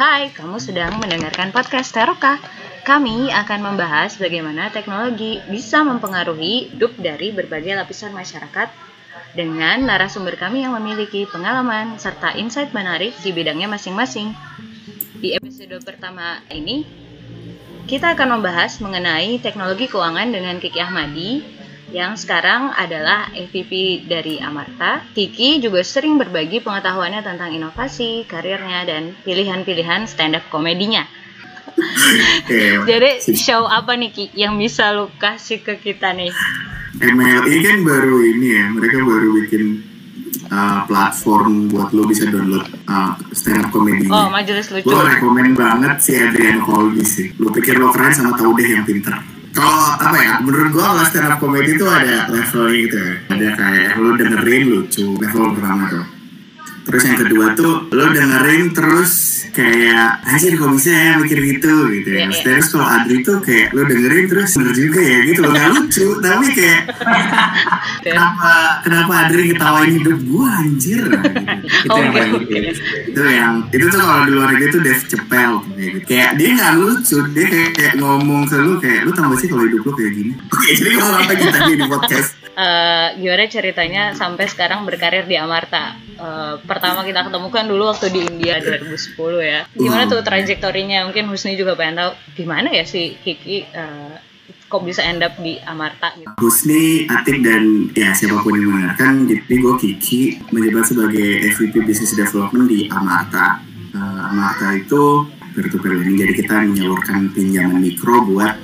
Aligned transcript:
Hai, 0.00 0.32
kamu 0.32 0.56
sedang 0.56 0.96
mendengarkan 0.96 1.52
podcast 1.52 1.92
Teroka. 1.92 2.40
Kami 2.88 3.28
akan 3.36 3.60
membahas 3.60 4.16
bagaimana 4.16 4.72
teknologi 4.72 5.44
bisa 5.52 5.84
mempengaruhi 5.84 6.72
hidup 6.72 6.96
dari 6.96 7.36
berbagai 7.36 7.76
lapisan 7.76 8.16
masyarakat 8.16 8.72
dengan 9.36 9.84
narasumber 9.84 10.40
kami 10.40 10.64
yang 10.64 10.72
memiliki 10.72 11.28
pengalaman 11.28 12.00
serta 12.00 12.32
insight 12.32 12.72
menarik 12.72 13.12
di 13.20 13.28
bidangnya 13.28 13.68
masing-masing. 13.68 14.32
Di 15.20 15.36
episode 15.36 15.84
pertama 15.84 16.40
ini, 16.48 16.88
kita 17.84 18.16
akan 18.16 18.40
membahas 18.40 18.80
mengenai 18.80 19.36
teknologi 19.44 19.84
keuangan 19.84 20.32
dengan 20.32 20.56
Kiki 20.64 20.80
Ahmadi 20.80 21.59
yang 21.90 22.14
sekarang 22.14 22.70
adalah 22.74 23.30
EVP 23.34 24.04
dari 24.06 24.38
Amarta. 24.38 25.02
Kiki 25.14 25.58
juga 25.58 25.82
sering 25.82 26.16
berbagi 26.16 26.62
pengetahuannya 26.62 27.22
tentang 27.22 27.50
inovasi, 27.50 28.24
karirnya, 28.30 28.86
dan 28.86 29.14
pilihan-pilihan 29.26 30.06
stand-up 30.06 30.46
komedinya. 30.50 31.06
Jadi 32.90 33.22
show 33.34 33.66
apa 33.66 33.94
nih 33.94 34.10
Ki 34.10 34.24
yang 34.34 34.58
bisa 34.58 34.90
lu 34.94 35.10
kasih 35.18 35.62
ke 35.62 35.78
kita 35.78 36.14
nih? 36.14 36.30
MLI 37.00 37.56
kan 37.64 37.78
baru 37.86 38.16
ini 38.22 38.48
ya, 38.54 38.64
mereka 38.70 38.98
baru 39.00 39.28
bikin 39.42 39.62
uh, 40.50 40.84
platform 40.84 41.70
buat 41.70 41.94
lo 41.94 42.04
bisa 42.04 42.28
download 42.28 42.66
uh, 42.90 43.14
stand 43.34 43.66
up 43.66 43.70
comedy. 43.72 44.06
Oh, 44.10 44.28
majelis 44.28 44.68
lucu. 44.68 44.86
Gue 44.86 45.00
rekomend 45.00 45.56
banget 45.56 46.02
si 46.02 46.18
Adrian 46.18 46.60
Colby 46.62 47.02
sih. 47.06 47.32
Lo 47.40 47.48
pikir 47.50 47.78
lo 47.78 47.94
keren 47.94 48.12
sama 48.12 48.36
tau 48.36 48.52
deh 48.52 48.66
yang 48.66 48.84
pinter 48.84 49.39
kalau 49.50 49.98
apa 49.98 50.16
ya 50.20 50.34
menurut 50.44 50.68
gua 50.70 50.84
kalau 50.94 51.04
stand 51.10 51.26
up 51.26 51.38
comedy 51.42 51.74
itu 51.74 51.86
ada 51.88 52.30
levelnya 52.30 52.76
gitu 52.86 52.96
ya. 52.98 53.14
Ada 53.34 53.48
kayak 53.58 53.88
lu 53.98 54.10
dengerin 54.14 54.62
lucu 54.70 55.06
level 55.18 55.44
pertama 55.58 55.82
tuh 55.90 56.19
terus 56.86 57.02
yang 57.06 57.18
kedua 57.20 57.46
tuh 57.58 57.88
lo 57.92 58.04
dengerin 58.10 58.72
terus 58.72 59.40
kayak 59.50 60.22
anjir 60.24 60.54
kok 60.54 60.70
bisa 60.72 60.90
ya 60.94 61.12
mikir 61.18 61.38
gitu 61.42 61.74
gitu 61.90 62.08
ya. 62.14 62.26
Yeah, 62.26 62.30
yeah. 62.30 62.42
Terus 62.46 62.66
kalau 62.70 62.86
Adri 62.86 63.16
tuh 63.26 63.36
kayak 63.42 63.74
lo 63.74 63.82
dengerin 63.84 64.24
terus 64.30 64.50
bener 64.56 64.74
juga 64.74 65.00
ya 65.02 65.18
gitu 65.26 65.38
loh 65.42 65.50
gak 65.52 65.68
lucu 65.74 66.06
tapi 66.22 66.46
kayak 66.54 66.80
kenapa 68.06 68.52
kenapa 68.86 69.12
Adri 69.26 69.42
ketawain 69.52 69.90
hidup 69.98 70.18
gua 70.30 70.48
anjir 70.62 71.02
gitu. 71.02 71.86
itu 71.86 71.98
yang 71.98 72.12
kayak 72.14 72.30
gitu 72.30 72.82
itu 73.10 73.22
yang 73.26 73.52
itu 73.74 73.84
tuh 73.90 73.98
kalau 74.00 74.22
di 74.26 74.32
luar 74.32 74.50
Dave 74.54 75.02
Chappelle 75.04 75.58
kayak 75.66 75.90
gitu. 75.90 76.06
kayak 76.08 76.30
dia 76.38 76.48
nggak 76.56 76.72
lucu 76.78 77.18
dia 77.34 77.46
kayak, 77.50 77.70
kayak 77.76 77.94
ngomong 77.98 78.42
ke 78.48 78.56
lu 78.56 78.72
kayak 78.78 79.00
lu 79.04 79.10
tau 79.12 79.28
gak 79.28 79.38
sih 79.42 79.48
kalau 79.50 79.64
hidup 79.66 79.82
lu 79.82 79.92
kayak 79.98 80.12
gini 80.14 80.32
oke 80.54 80.68
jadi 80.78 80.90
ngomong 80.96 81.16
apa 81.20 81.32
kita 81.36 81.58
di 81.68 81.74
podcast 81.84 82.39
uh, 82.56 83.08
gimana 83.18 83.46
ceritanya 83.46 84.02
sampai 84.16 84.46
sekarang 84.46 84.82
berkarir 84.86 85.26
di 85.26 85.36
Amarta? 85.36 85.94
Uh, 86.20 86.60
pertama 86.64 87.02
kita 87.02 87.26
ketemu 87.26 87.48
kan 87.48 87.64
dulu 87.66 87.90
waktu 87.90 88.12
di 88.12 88.20
India 88.26 88.58
2010 88.58 89.16
ya. 89.42 89.60
Gimana 89.74 90.08
tuh 90.08 90.22
trajektorinya? 90.24 91.06
Mungkin 91.08 91.30
Husni 91.30 91.54
juga 91.54 91.74
pengen 91.78 92.00
tahu 92.00 92.10
gimana 92.36 92.70
ya 92.70 92.84
si 92.86 93.16
Kiki 93.20 93.66
uh, 93.74 94.14
kok 94.70 94.86
bisa 94.86 95.02
end 95.02 95.26
up 95.26 95.34
di 95.42 95.58
Amarta 95.66 96.14
gitu. 96.14 96.30
Husni, 96.38 97.10
Atik 97.10 97.42
dan 97.42 97.90
ya 97.90 98.14
siapa 98.14 98.38
pun 98.38 98.54
yang 98.54 98.70
mendengarkan, 98.70 99.26
jadi 99.26 99.54
gue 99.58 99.74
Kiki 99.82 100.38
menjabat 100.54 100.86
sebagai 100.86 101.28
SVP 101.50 101.82
Business 101.82 102.14
Development 102.14 102.70
di 102.70 102.86
Amarta. 102.86 103.58
Uh, 103.90 104.30
Amarta 104.30 104.78
itu 104.78 105.26
peer-to-peer 105.50 105.98
lending, 105.98 106.22
jadi 106.22 106.32
kita 106.38 106.54
menyalurkan 106.62 107.34
pinjaman 107.34 107.82
mikro 107.82 108.22
buat 108.30 108.54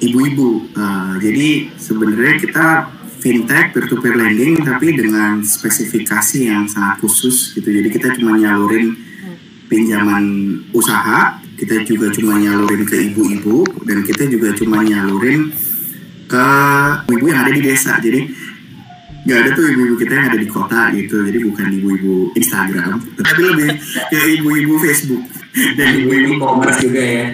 ibu-ibu. 0.00 0.72
Uh, 0.74 1.14
jadi 1.20 1.70
sebenarnya 1.76 2.36
kita 2.40 2.66
fintech 3.20 3.76
peer-to-peer 3.76 4.16
lending 4.16 4.64
tapi 4.64 4.96
dengan 4.96 5.44
spesifikasi 5.44 6.48
yang 6.48 6.64
sangat 6.66 7.04
khusus 7.04 7.52
gitu. 7.52 7.68
Jadi 7.68 7.88
kita 7.92 8.16
cuma 8.16 8.40
nyalurin 8.40 8.96
pinjaman 9.68 10.24
usaha, 10.74 11.38
kita 11.54 11.84
juga 11.86 12.10
cuma 12.10 12.40
nyalurin 12.40 12.82
ke 12.88 13.12
ibu-ibu 13.12 13.62
dan 13.86 14.02
kita 14.02 14.26
juga 14.26 14.56
cuma 14.56 14.82
nyalurin 14.82 15.52
ke 16.26 16.46
ibu 17.12 17.24
yang 17.28 17.44
ada 17.44 17.52
di 17.52 17.62
desa. 17.62 18.00
Jadi 18.00 18.50
nggak 19.20 19.36
ada 19.36 19.50
tuh 19.52 19.68
ibu-ibu 19.68 19.94
kita 20.00 20.12
yang 20.16 20.26
ada 20.32 20.38
di 20.40 20.48
kota 20.48 20.80
gitu. 20.96 21.16
Jadi 21.28 21.38
bukan 21.44 21.66
ibu-ibu 21.76 22.14
Instagram, 22.34 23.04
tapi 23.20 23.40
lebih 23.44 23.68
kayak 24.08 24.28
ibu-ibu 24.40 24.74
Facebook 24.80 25.24
dan 25.76 25.88
ibu-ibu 26.00 26.40
commerce 26.40 26.80
juga 26.80 27.02
ya. 27.04 27.24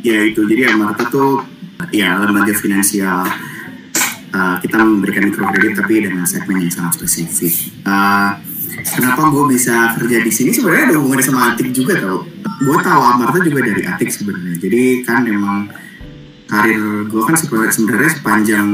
Ya 0.00 0.18
itu. 0.24 0.40
Jadi 0.48 0.62
Amarta 0.72 1.04
tuh 1.12 1.53
ya 1.92 2.16
lembaga 2.20 2.54
finansial 2.56 3.26
uh, 4.34 4.56
kita 4.60 4.76
memberikan 4.80 5.30
mikrokredit 5.30 5.72
tapi 5.78 5.94
dengan 6.04 6.26
segmen 6.26 6.66
yang 6.66 6.72
sangat 6.72 7.00
spesifik. 7.00 7.72
Uh, 7.86 8.38
kenapa 8.82 9.30
gue 9.30 9.44
bisa 9.54 9.94
kerja 9.96 10.18
di 10.20 10.32
sini 10.34 10.50
sebenarnya 10.50 10.92
ada 10.92 10.96
hubungannya 10.98 11.24
sama 11.24 11.40
Atik 11.54 11.70
juga 11.70 11.94
tau. 12.00 12.26
Gue 12.64 12.78
tahu 12.82 13.00
Amarta 13.02 13.38
juga 13.40 13.60
dari 13.62 13.82
Atik 13.86 14.10
sebenarnya. 14.10 14.54
Jadi 14.58 14.82
kan 15.06 15.22
memang 15.24 15.70
karir 16.50 17.08
gue 17.08 17.22
kan 17.24 17.36
sebenarnya 17.38 18.10
sepanjang 18.12 18.66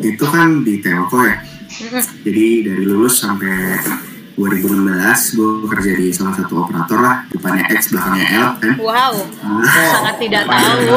itu 0.00 0.24
kan 0.28 0.62
di 0.62 0.78
Telco 0.78 1.20
ya. 1.24 1.36
Jadi 2.24 2.46
dari 2.64 2.84
lulus 2.86 3.20
sampai 3.20 3.76
2016 4.36 5.32
gue 5.32 5.50
kerja 5.64 5.92
di 5.96 6.06
salah 6.12 6.36
satu 6.36 6.60
operator 6.60 7.00
lah 7.00 7.24
depannya 7.32 7.64
X 7.72 7.88
belakangnya 7.88 8.26
L 8.36 8.48
kan. 8.60 8.74
Wow 8.76 9.12
oh. 9.16 9.64
sangat 9.64 10.16
tidak 10.20 10.44
tahu. 10.44 10.96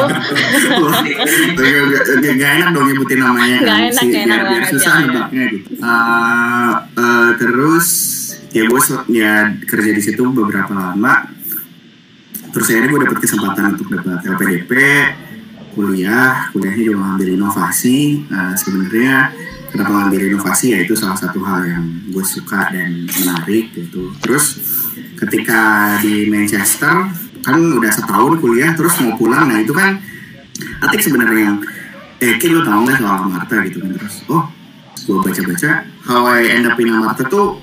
Gak, 2.20 2.34
gak 2.36 2.50
enak 2.60 2.68
dong 2.76 2.86
nyebutin 2.90 3.18
namanya 3.22 3.58
gak 3.64 3.68
kan 3.68 3.80
enak, 3.88 4.02
si, 4.04 4.08
biar, 4.12 4.24
enak 4.28 4.40
biar 4.44 4.64
susah 4.68 4.94
nebaknya 5.00 5.44
gitu. 5.56 5.68
Uh, 5.80 6.72
uh, 7.00 7.28
terus 7.40 7.88
ya 8.52 8.62
gue 8.68 8.80
ya 9.08 9.32
kerja 9.64 9.90
di 9.96 10.02
situ 10.04 10.22
beberapa 10.28 10.72
lama. 10.76 11.32
Terus 12.52 12.66
akhirnya 12.68 12.88
gue 12.92 13.00
dapet 13.08 13.18
kesempatan 13.24 13.64
untuk 13.78 13.88
dapat 13.88 14.20
LPDP 14.26 14.72
kuliah 15.72 16.50
kuliahnya 16.52 16.84
juga 16.92 16.98
ngambil 17.08 17.28
inovasi. 17.40 18.28
Uh, 18.28 18.52
sebenarnya 18.52 19.32
kenapa 19.70 19.90
ngambil 19.90 20.20
inovasi 20.34 20.74
ya 20.74 20.78
itu 20.82 20.94
salah 20.98 21.16
satu 21.16 21.40
hal 21.46 21.64
yang 21.64 21.84
gue 22.10 22.24
suka 22.26 22.74
dan 22.74 23.06
menarik 23.06 23.70
gitu 23.72 24.10
terus 24.18 24.58
ketika 25.16 25.94
di 26.02 26.26
Manchester 26.26 27.06
kan 27.40 27.56
udah 27.56 27.92
setahun 27.92 28.36
kuliah 28.42 28.74
terus 28.76 28.98
mau 29.00 29.16
pulang 29.16 29.48
nah 29.48 29.58
itu 29.62 29.72
kan 29.72 29.96
Atik 30.60 31.00
sebenarnya 31.00 31.40
yang 31.40 31.58
eh 32.20 32.36
Kim 32.36 32.52
lo 32.52 32.60
tau 32.60 32.84
nggak 32.84 33.00
soal 33.00 33.24
Marta? 33.32 33.56
Gitu 33.64 33.80
kan 33.80 33.96
terus 33.96 34.14
oh 34.28 34.44
gue 35.00 35.16
baca-baca 35.16 35.70
how 36.04 36.28
I 36.28 36.44
end 36.52 36.68
up 36.68 36.76
in 36.76 36.92
Marta 36.92 37.24
tuh 37.24 37.56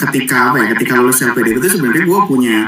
ketika 0.00 0.50
apa 0.50 0.64
ya 0.64 0.66
ketika 0.72 0.96
lulus 0.96 1.20
LPD 1.20 1.60
itu 1.60 1.68
sebenarnya 1.76 2.08
gue 2.08 2.20
punya 2.24 2.58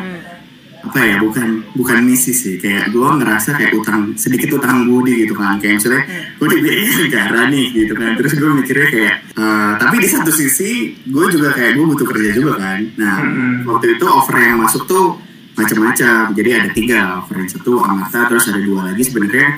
apa 0.83 0.99
ya 0.99 1.17
bukan 1.23 1.63
bukan 1.79 1.99
misi 2.03 2.35
sih. 2.35 2.59
Kayak 2.59 2.91
gue 2.91 3.07
ngerasa 3.07 3.55
kayak 3.55 3.73
utang 3.79 4.19
sedikit 4.19 4.59
utang 4.59 4.91
budi 4.91 5.27
gitu 5.27 5.39
kan. 5.39 5.63
Kayak 5.63 5.79
misalnya 5.79 6.03
gue 6.37 6.49
dibiayai 6.59 6.95
negara 7.07 7.41
nih 7.47 7.67
gitu 7.71 7.95
kan. 7.95 8.11
Terus 8.19 8.33
gue 8.35 8.51
mikirnya 8.51 8.89
kayak 8.91 9.15
uh, 9.39 9.73
tapi 9.79 9.97
di 10.03 10.09
satu 10.11 10.31
sisi 10.35 10.99
gue 11.07 11.25
juga 11.31 11.55
kayak 11.55 11.79
gue 11.79 11.85
butuh 11.87 12.07
kerja 12.07 12.31
juga 12.35 12.53
kan. 12.59 12.79
Nah 12.99 13.17
waktu 13.71 13.97
itu 13.97 14.05
offer 14.11 14.37
yang 14.43 14.59
masuk 14.59 14.91
tuh 14.91 15.17
macam-macam. 15.55 16.35
Jadi 16.35 16.51
ada 16.51 16.69
tiga 16.75 16.99
offer 17.23 17.37
yang 17.39 17.51
satu 17.51 17.73
Amata 17.79 18.27
terus 18.27 18.51
ada 18.51 18.59
dua 18.59 18.91
lagi 18.91 19.03
sebenarnya. 19.07 19.49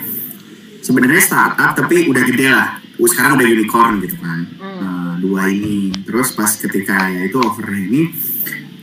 Sebenarnya 0.85 1.23
startup 1.25 1.73
tapi 1.73 2.05
udah 2.13 2.23
gede 2.29 2.47
lah. 2.53 2.69
Sekarang 2.95 3.41
udah 3.41 3.49
unicorn 3.49 4.05
gitu 4.05 4.17
kan. 4.21 4.41
Uh, 4.61 5.13
dua 5.25 5.49
ini. 5.49 5.89
Terus 6.05 6.37
pas 6.37 6.53
ketika 6.53 7.09
ya 7.09 7.25
itu 7.25 7.41
offer 7.41 7.65
ini 7.73 8.13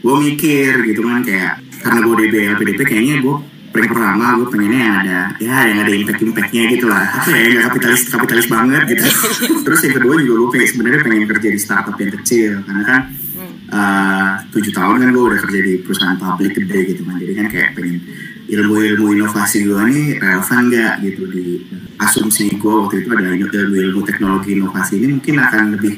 gue 0.01 0.15
mikir 0.17 0.81
gitu 0.89 1.05
kan 1.05 1.21
kayak 1.21 1.61
karena 1.81 1.99
gue 2.05 2.15
DB 2.25 2.35
LPDP 2.55 2.79
kayaknya 2.85 3.15
gue 3.25 3.35
paling 3.71 3.87
pertama 3.87 4.35
gue 4.35 4.47
pengennya 4.51 4.79
yang 4.83 4.95
ada 4.99 5.19
ya 5.39 5.57
yang 5.71 5.79
ada 5.87 5.91
impact 5.95 6.19
impactnya 6.19 6.63
gitu 6.75 6.85
lah. 6.91 7.03
Apa 7.07 7.29
ya 7.31 7.45
nggak 7.55 7.63
kapitalis 7.71 8.01
kapitalis 8.11 8.47
banget 8.51 8.81
gitu. 8.91 9.05
Terus 9.65 9.79
yang 9.87 9.95
kedua 9.95 10.13
juga 10.19 10.33
gue 10.35 10.49
pengen 10.59 10.67
sebenarnya 10.67 10.99
pengen 11.07 11.25
kerja 11.31 11.47
di 11.47 11.59
startup 11.59 11.95
yang 11.95 12.11
kecil. 12.19 12.51
Karena 12.67 12.83
kan 12.83 13.01
eh, 13.71 14.31
tujuh 14.51 14.71
uh, 14.75 14.75
tahun 14.75 14.95
kan 14.99 15.09
gue 15.15 15.23
udah 15.23 15.39
kerja 15.47 15.59
di 15.63 15.73
perusahaan 15.79 16.17
publik 16.19 16.51
gede 16.59 16.79
gitu 16.91 17.01
kan. 17.07 17.15
Jadi 17.15 17.33
kan 17.33 17.47
kayak 17.47 17.69
pengen 17.79 17.97
ilmu-ilmu 18.51 19.05
inovasi 19.15 19.57
gue 19.63 19.81
nih 19.87 20.07
relevan 20.19 20.61
nggak 20.67 20.93
gitu 21.07 21.23
di 21.31 21.45
asumsi 22.03 22.51
gue 22.59 22.73
waktu 22.75 23.07
itu 23.07 23.09
ada 23.15 23.31
ilmu, 23.31 23.47
ilmu 23.71 24.01
teknologi 24.03 24.59
inovasi 24.59 24.99
ini 24.99 25.15
mungkin 25.15 25.35
akan 25.39 25.63
lebih 25.79 25.95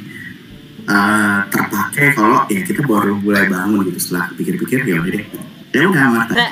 uh, 0.85 1.49
terpakai 1.49 2.13
kalau 2.13 2.45
ya 2.53 2.61
kita 2.61 2.85
baru 2.85 3.17
mulai 3.17 3.49
bangun 3.49 3.81
gitu. 3.89 3.97
Setelah 3.97 4.29
pikir-pikir 4.37 4.85
ya 4.85 5.01
udah 5.01 5.09
deh 5.09 5.52
ya 5.73 5.89
udah 5.89 6.05
nah, 6.29 6.49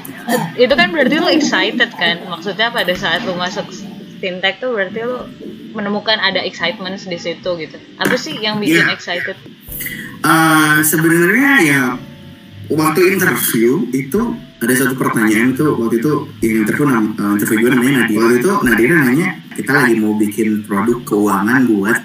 itu 0.58 0.74
kan 0.74 0.90
berarti 0.90 1.16
lo 1.22 1.30
excited 1.30 1.94
kan? 1.94 2.26
Maksudnya 2.26 2.74
pada 2.74 2.94
saat 2.98 3.22
lo 3.22 3.38
masuk 3.38 3.70
fintech 4.18 4.58
tuh 4.58 4.74
berarti 4.74 5.06
lo 5.06 5.30
menemukan 5.78 6.18
ada 6.18 6.42
excitement 6.42 6.98
di 6.98 7.18
situ 7.22 7.50
gitu. 7.62 7.78
Apa 8.02 8.18
sih 8.18 8.38
yang 8.42 8.58
bikin 8.58 8.86
yeah. 8.86 8.94
excited? 8.94 9.38
Uh, 10.22 10.82
sebenarnya 10.86 11.52
ya 11.66 11.84
waktu 12.70 13.18
interview 13.18 13.90
itu 13.94 14.38
ada 14.62 14.74
satu 14.78 14.94
pertanyaan 14.94 15.58
itu 15.58 15.66
waktu 15.74 15.98
itu 15.98 16.12
yang 16.46 16.56
interview 16.66 16.86
uh, 16.86 17.34
interview 17.34 17.58
gue 17.66 17.72
namanya 17.74 17.94
Nadia. 18.06 18.18
Waktu 18.22 18.36
itu 18.42 18.52
Nadia 18.62 18.88
nanya 18.94 19.28
kita 19.58 19.72
lagi 19.74 19.94
mau 19.98 20.14
bikin 20.18 20.66
produk 20.66 20.98
keuangan 21.06 21.62
buat 21.70 22.00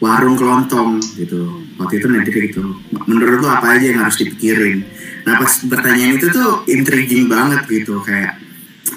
warung 0.00 0.36
kelontong 0.36 1.00
gitu. 1.16 1.68
Waktu 1.80 1.94
itu 2.00 2.06
Nadia 2.08 2.32
gitu. 2.48 2.64
Menurut 3.08 3.40
lo 3.40 3.48
apa 3.48 3.76
aja 3.76 3.84
yang 3.92 4.04
harus 4.04 4.20
dipikirin 4.20 4.99
nah 5.26 5.34
pas 5.40 5.52
pertanyaan 5.66 6.16
itu 6.16 6.26
tuh 6.32 6.64
intriguing 6.66 7.26
banget 7.28 7.64
gitu 7.68 8.00
kayak 8.04 8.40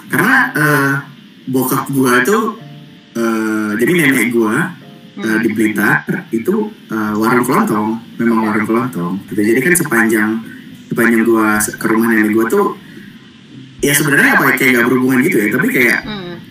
karena 0.09 0.35
eh, 0.55 0.93
bokap 1.49 1.89
gua 1.91 2.23
tuh 2.23 2.57
eh, 3.17 3.71
jadi 3.79 3.91
nenek 3.91 4.31
gua 4.31 4.71
eh, 5.19 5.37
di 5.43 5.49
Blitar 5.51 6.05
itu 6.31 6.71
eh, 6.91 7.13
warung 7.17 7.45
kelontong 7.45 7.87
memang 8.19 8.39
warung 8.47 8.67
kelontong 8.67 9.13
gitu. 9.29 9.41
jadi 9.43 9.59
kan 9.59 9.73
sepanjang 9.75 10.29
sepanjang 10.89 11.21
gua 11.27 11.59
ke 11.59 11.85
rumah 11.89 12.07
nenek 12.11 12.31
gua 12.31 12.45
tuh 12.47 12.77
ya 13.83 13.91
sebenarnya 13.91 14.39
apa 14.39 14.43
ya, 14.47 14.53
kayak 14.55 14.71
gak 14.79 14.85
berhubungan 14.87 15.19
gitu 15.27 15.37
ya 15.43 15.47
tapi 15.51 15.67
kayak 15.71 16.01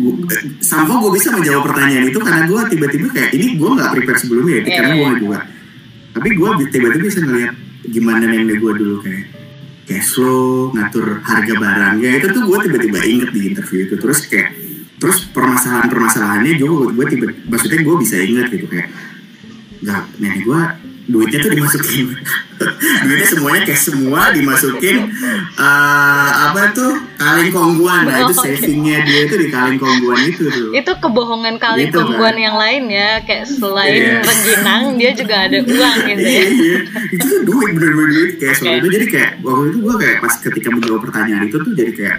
Hmm. 0.02 0.24
Sampo 0.58 0.98
gue 1.04 1.20
bisa 1.20 1.30
menjawab 1.30 1.68
pertanyaan 1.68 2.08
itu 2.08 2.18
karena 2.18 2.48
gue 2.48 2.60
tiba-tiba 2.74 3.06
kayak 3.12 3.30
ini 3.36 3.60
gue 3.60 3.70
nggak 3.70 3.90
prepare 3.92 4.18
sebelumnya 4.18 4.54
ya, 4.58 4.62
Iya, 4.64 4.74
karena 4.80 4.94
gue 4.96 5.04
iya. 5.04 5.20
juga. 5.20 5.38
Tapi 6.16 6.28
gue 6.32 6.50
tiba-tiba 6.72 7.04
bisa 7.06 7.18
ngeliat 7.22 7.54
gimana 7.92 8.24
nenek 8.24 8.56
gue 8.56 8.72
dulu 8.72 8.96
kayak 9.04 9.24
cash 9.88 10.14
flow, 10.14 10.70
ngatur 10.74 11.20
harga 11.22 11.54
barangnya. 11.58 12.10
Itu 12.22 12.26
tuh 12.34 12.42
gue 12.46 12.58
tiba-tiba 12.70 13.00
inget 13.02 13.30
di 13.34 13.40
interview 13.52 13.80
itu. 13.90 13.94
Terus 13.98 14.20
kayak 14.30 14.50
terus 15.02 15.26
permasalahan-permasalahannya 15.34 16.52
juga 16.62 16.94
gue 16.94 17.06
tiba 17.10 17.26
maksudnya 17.50 17.82
gue 17.82 17.96
bisa 17.98 18.22
inget 18.22 18.46
gitu 18.54 18.70
kayak 18.70 18.86
nggak 19.82 20.02
nenek 20.22 20.40
gue 20.46 20.60
duitnya 21.10 21.38
tuh 21.42 21.50
dimasukin 21.58 22.06
duitnya 23.02 23.26
semuanya 23.26 23.60
cash 23.64 23.82
semua 23.84 24.30
dimasukin 24.30 24.96
eh, 25.52 26.30
apa 26.42 26.70
tuh 26.70 26.92
kaleng 27.14 27.48
kongguan 27.48 28.02
nah 28.04 28.18
itu 28.20 28.34
Oh, 28.34 28.42
savingnya 28.42 28.98
dia 29.02 29.20
tuh 29.24 29.36
di 29.36 29.48
kaleng 29.48 29.76
kongguan 29.76 30.18
itu 30.24 30.42
tuh 30.44 30.70
Itu 30.72 30.92
kebohongan 30.94 31.56
kali 31.56 31.78
Gitu, 31.82 31.92
kan? 31.92 32.04
kongguan 32.04 32.36
yang 32.36 32.54
lain 32.54 32.82
ya, 32.86 33.20
kayak 33.20 33.44
selain 33.44 33.94
Iya. 33.94 34.18
rengginang 34.20 34.82
dia 34.94 35.10
juga 35.12 35.34
ada 35.42 35.56
uang 35.68 35.96
gitu 36.04 36.22
ya. 36.22 36.42
iya. 36.42 36.76
itu 37.08 37.24
tuh 37.24 37.40
duit 37.42 37.70
bener-bener 37.72 38.08
duit 38.10 38.32
kayak 38.36 38.54
soal 38.54 38.70
Oke. 38.70 38.78
itu 38.78 38.88
jadi 38.92 39.06
kayak 39.08 39.30
waktu 39.40 39.64
itu 39.66 39.78
gue 39.80 39.94
kayak 39.96 40.16
pas 40.18 40.34
ketika 40.36 40.68
menjawab 40.70 41.00
pertanyaan 41.02 41.42
itu 41.44 41.56
tuh 41.56 41.72
jadi 41.72 41.92
kayak 41.92 42.18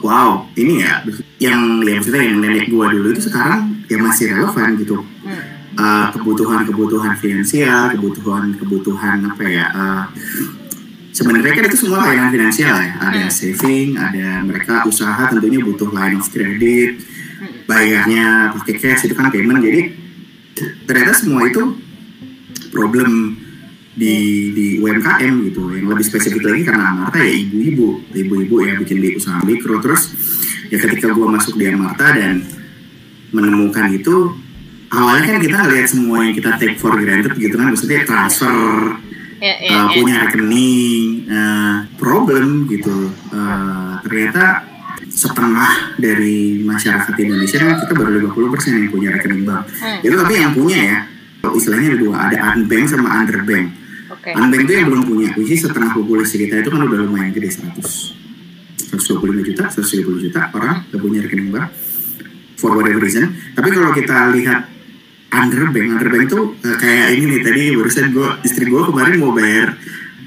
wow 0.00 0.30
ini 0.54 0.74
ya 0.78 1.00
yang 1.40 1.60
ya 1.80 1.96
maksudnya 1.96 2.22
yang 2.22 2.36
nenek 2.38 2.66
gue 2.66 2.86
dulu 2.88 3.08
itu 3.10 3.22
sekarang 3.24 3.60
ya 3.84 3.96
masih 3.96 4.24
relevan 4.30 4.76
gitu 4.76 4.96
Hmm. 5.24 5.53
Eh, 5.74 6.06
kebutuhan-kebutuhan 6.14 7.18
finansial 7.18 7.90
kebutuhan-kebutuhan 7.98 9.26
apa 9.26 9.42
ya 9.42 9.66
eh, 9.74 10.04
sebenarnya 11.10 11.50
kan 11.50 11.64
itu 11.66 11.78
semua 11.82 12.06
layanan 12.06 12.30
finansial 12.30 12.78
ya. 12.78 12.94
Ada 13.02 13.26
Hmm. 13.26 13.34
saving 13.34 13.88
ada 13.98 14.46
mereka 14.46 14.86
usaha 14.86 15.34
tentunya 15.34 15.58
butuh 15.66 15.90
line 15.90 16.14
of 16.14 16.30
credit 16.30 17.02
bayarnya 17.66 18.54
pakai 18.54 18.74
cash 18.78 19.10
itu 19.10 19.18
kan 19.18 19.34
payment. 19.34 19.66
Jadi 19.66 19.80
ternyata 20.86 21.12
semua 21.18 21.42
itu 21.50 21.74
problem 22.70 23.34
di 23.98 24.14
di 24.54 24.66
UMKM 24.78 25.34
gitu. 25.50 25.74
Yang 25.74 25.86
lebih 25.90 26.06
spesifik 26.06 26.42
lagi 26.54 26.62
karena 26.70 26.94
Amarta 26.94 27.18
ya 27.18 27.34
ibu-ibu. 27.34 28.14
Ibu-ibu 28.14 28.54
yang 28.62 28.78
bikin 28.78 29.02
di 29.02 29.18
usaha 29.18 29.42
mikro. 29.42 29.82
Terus 29.82 30.14
ya 30.70 30.78
ketika 30.78 31.10
gua 31.10 31.34
masuk 31.34 31.58
di 31.58 31.66
Amarta 31.66 32.14
dan 32.14 32.46
menemukan 33.34 33.90
itu 33.90 34.43
awalnya 34.90 35.24
kan 35.26 35.38
kita 35.38 35.56
ngeliat 35.56 35.86
semua 35.86 36.16
yang 36.22 36.34
kita 36.34 36.50
take 36.56 36.76
for 36.76 36.92
granted 36.94 37.32
gitu 37.34 37.54
kan 37.54 37.70
maksudnya 37.70 38.02
transfer 38.04 38.98
Ya, 39.42 39.60
ya, 39.60 39.76
uh, 39.76 39.88
ya. 39.92 39.96
punya 40.00 40.16
rekening 40.24 41.04
uh, 41.28 41.76
problem 42.00 42.64
gitu 42.64 43.12
Uh, 43.28 43.98
ternyata 44.00 44.62
setengah 45.04 45.68
dari 45.96 46.62
masyarakat 46.64 47.12
Indonesia 47.18 47.60
kan 47.60 47.76
kita 47.76 47.92
baru 47.92 48.24
50% 48.24 48.40
yang 48.72 48.88
punya 48.88 49.12
rekening 49.12 49.44
bank 49.44 49.68
Hmm. 49.74 50.00
itu 50.00 50.14
tapi 50.14 50.32
yang 50.38 50.54
punya 50.54 50.78
ya 50.80 50.98
istilahnya 51.44 51.92
ada 51.92 51.98
dua 51.98 52.16
ada 52.24 52.36
unbank 52.54 52.84
sama 52.88 53.10
underbank 53.20 53.66
Oke. 54.08 54.30
unbank 54.32 54.62
itu 54.64 54.72
yang 54.72 54.88
belum 54.88 55.04
punya 55.04 55.28
which 55.36 55.52
is 55.52 55.60
setengah 55.60 55.92
populasi 55.92 56.40
kita 56.40 56.64
itu 56.64 56.68
kan 56.70 56.80
udah 56.80 56.98
lumayan 57.04 57.30
gede 57.30 57.52
100 57.52 58.94
125 58.96 59.44
juta 59.44 59.64
130 59.68 60.24
juta 60.24 60.40
orang 60.54 60.88
udah 60.88 61.00
punya 61.02 61.20
rekening 61.20 61.50
bank 61.52 61.68
for 62.56 62.72
whatever 62.72 63.02
reason 63.02 63.28
tapi 63.52 63.68
kalau 63.68 63.92
kita 63.92 64.30
lihat 64.32 64.72
underbank 65.42 65.86
underbank 65.98 66.24
itu 66.30 66.40
eh, 66.62 66.76
kayak 66.78 67.06
ini 67.18 67.24
nih 67.26 67.40
tadi 67.42 67.62
barusan 67.74 68.06
gue 68.14 68.28
istri 68.46 68.64
gue 68.70 68.82
kemarin 68.86 69.14
mau 69.18 69.32
bayar 69.34 69.68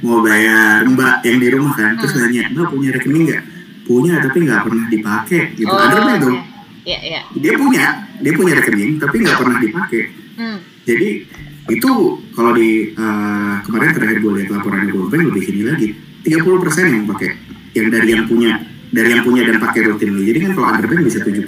mau 0.06 0.20
bayar 0.22 0.86
mbak 0.86 1.16
yang 1.26 1.38
di 1.42 1.48
rumah 1.54 1.74
kan. 1.74 1.98
Terus 1.98 2.14
nanya 2.20 2.44
mbak 2.54 2.68
punya 2.70 2.90
rekening 2.94 3.24
nggak? 3.32 3.44
Punya 3.88 4.14
tapi 4.20 4.38
nggak 4.44 4.62
pernah 4.68 4.86
dipakai. 4.92 5.42
Gitu. 5.56 5.72
Oh, 5.72 5.80
underbank 5.80 6.18
tuh 6.22 6.36
oke. 6.36 6.42
Ya, 6.88 7.00
ya. 7.04 7.22
dia 7.36 7.54
punya 7.60 7.86
dia 8.24 8.34
punya 8.34 8.54
rekening 8.56 8.92
tapi 9.00 9.16
nggak 9.24 9.38
pernah 9.40 9.60
dipakai. 9.60 10.04
Hmm. 10.38 10.62
jadi 10.86 11.26
itu 11.68 11.92
kalau 12.38 12.54
di 12.54 12.94
eh, 12.94 13.56
kemarin 13.66 13.90
terakhir 13.92 14.18
gue 14.22 14.32
lihat 14.38 14.50
laporan 14.54 14.86
World 14.94 15.10
Bank 15.12 15.24
lebih 15.34 15.44
ini 15.52 15.64
lagi. 15.66 15.90
30% 16.28 16.96
yang 16.96 17.06
pakai 17.08 17.32
yang 17.72 17.88
dari 17.88 18.08
yang 18.12 18.26
punya 18.28 18.60
dari 18.92 19.10
yang 19.16 19.24
punya 19.24 19.48
dan 19.48 19.58
pakai 19.64 19.80
rutin. 19.88 20.12
Jadi 20.16 20.40
kan 20.44 20.52
kalau 20.56 20.68
underbank 20.76 21.02
bisa 21.08 21.20
70% 21.24 21.48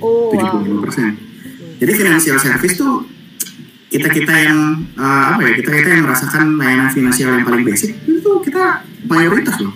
Oh, 0.00 0.32
wow. 0.32 0.64
75%. 1.80 1.82
Jadi 1.82 1.92
financial 1.96 2.36
service 2.36 2.76
tuh 2.76 3.08
kita 3.90 4.08
kita 4.12 4.34
yang 4.36 4.86
eh, 4.94 5.24
apa 5.34 5.40
ya 5.42 5.52
kita 5.58 5.70
kita 5.72 5.88
yang 5.98 6.02
merasakan 6.06 6.60
layanan 6.60 6.92
finansial 6.94 7.34
yang 7.34 7.42
paling 7.42 7.64
basic 7.66 7.98
itu 8.06 8.30
kita 8.46 8.86
mayoritas 9.08 9.58
loh. 9.58 9.74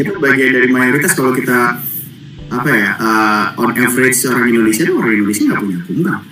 Itu 0.00 0.18
bagian 0.18 0.50
dari 0.58 0.68
mayoritas 0.72 1.14
kalau 1.14 1.30
kita 1.36 1.78
apa 2.50 2.70
ya 2.74 2.90
eh, 2.98 3.46
on 3.62 3.70
average 3.76 4.18
orang 4.26 4.50
Indonesia 4.50 4.82
tuh 4.88 4.96
orang 4.98 5.12
Indonesia 5.14 5.42
nggak 5.46 5.60
punya 5.62 5.78
bank. 5.86 6.22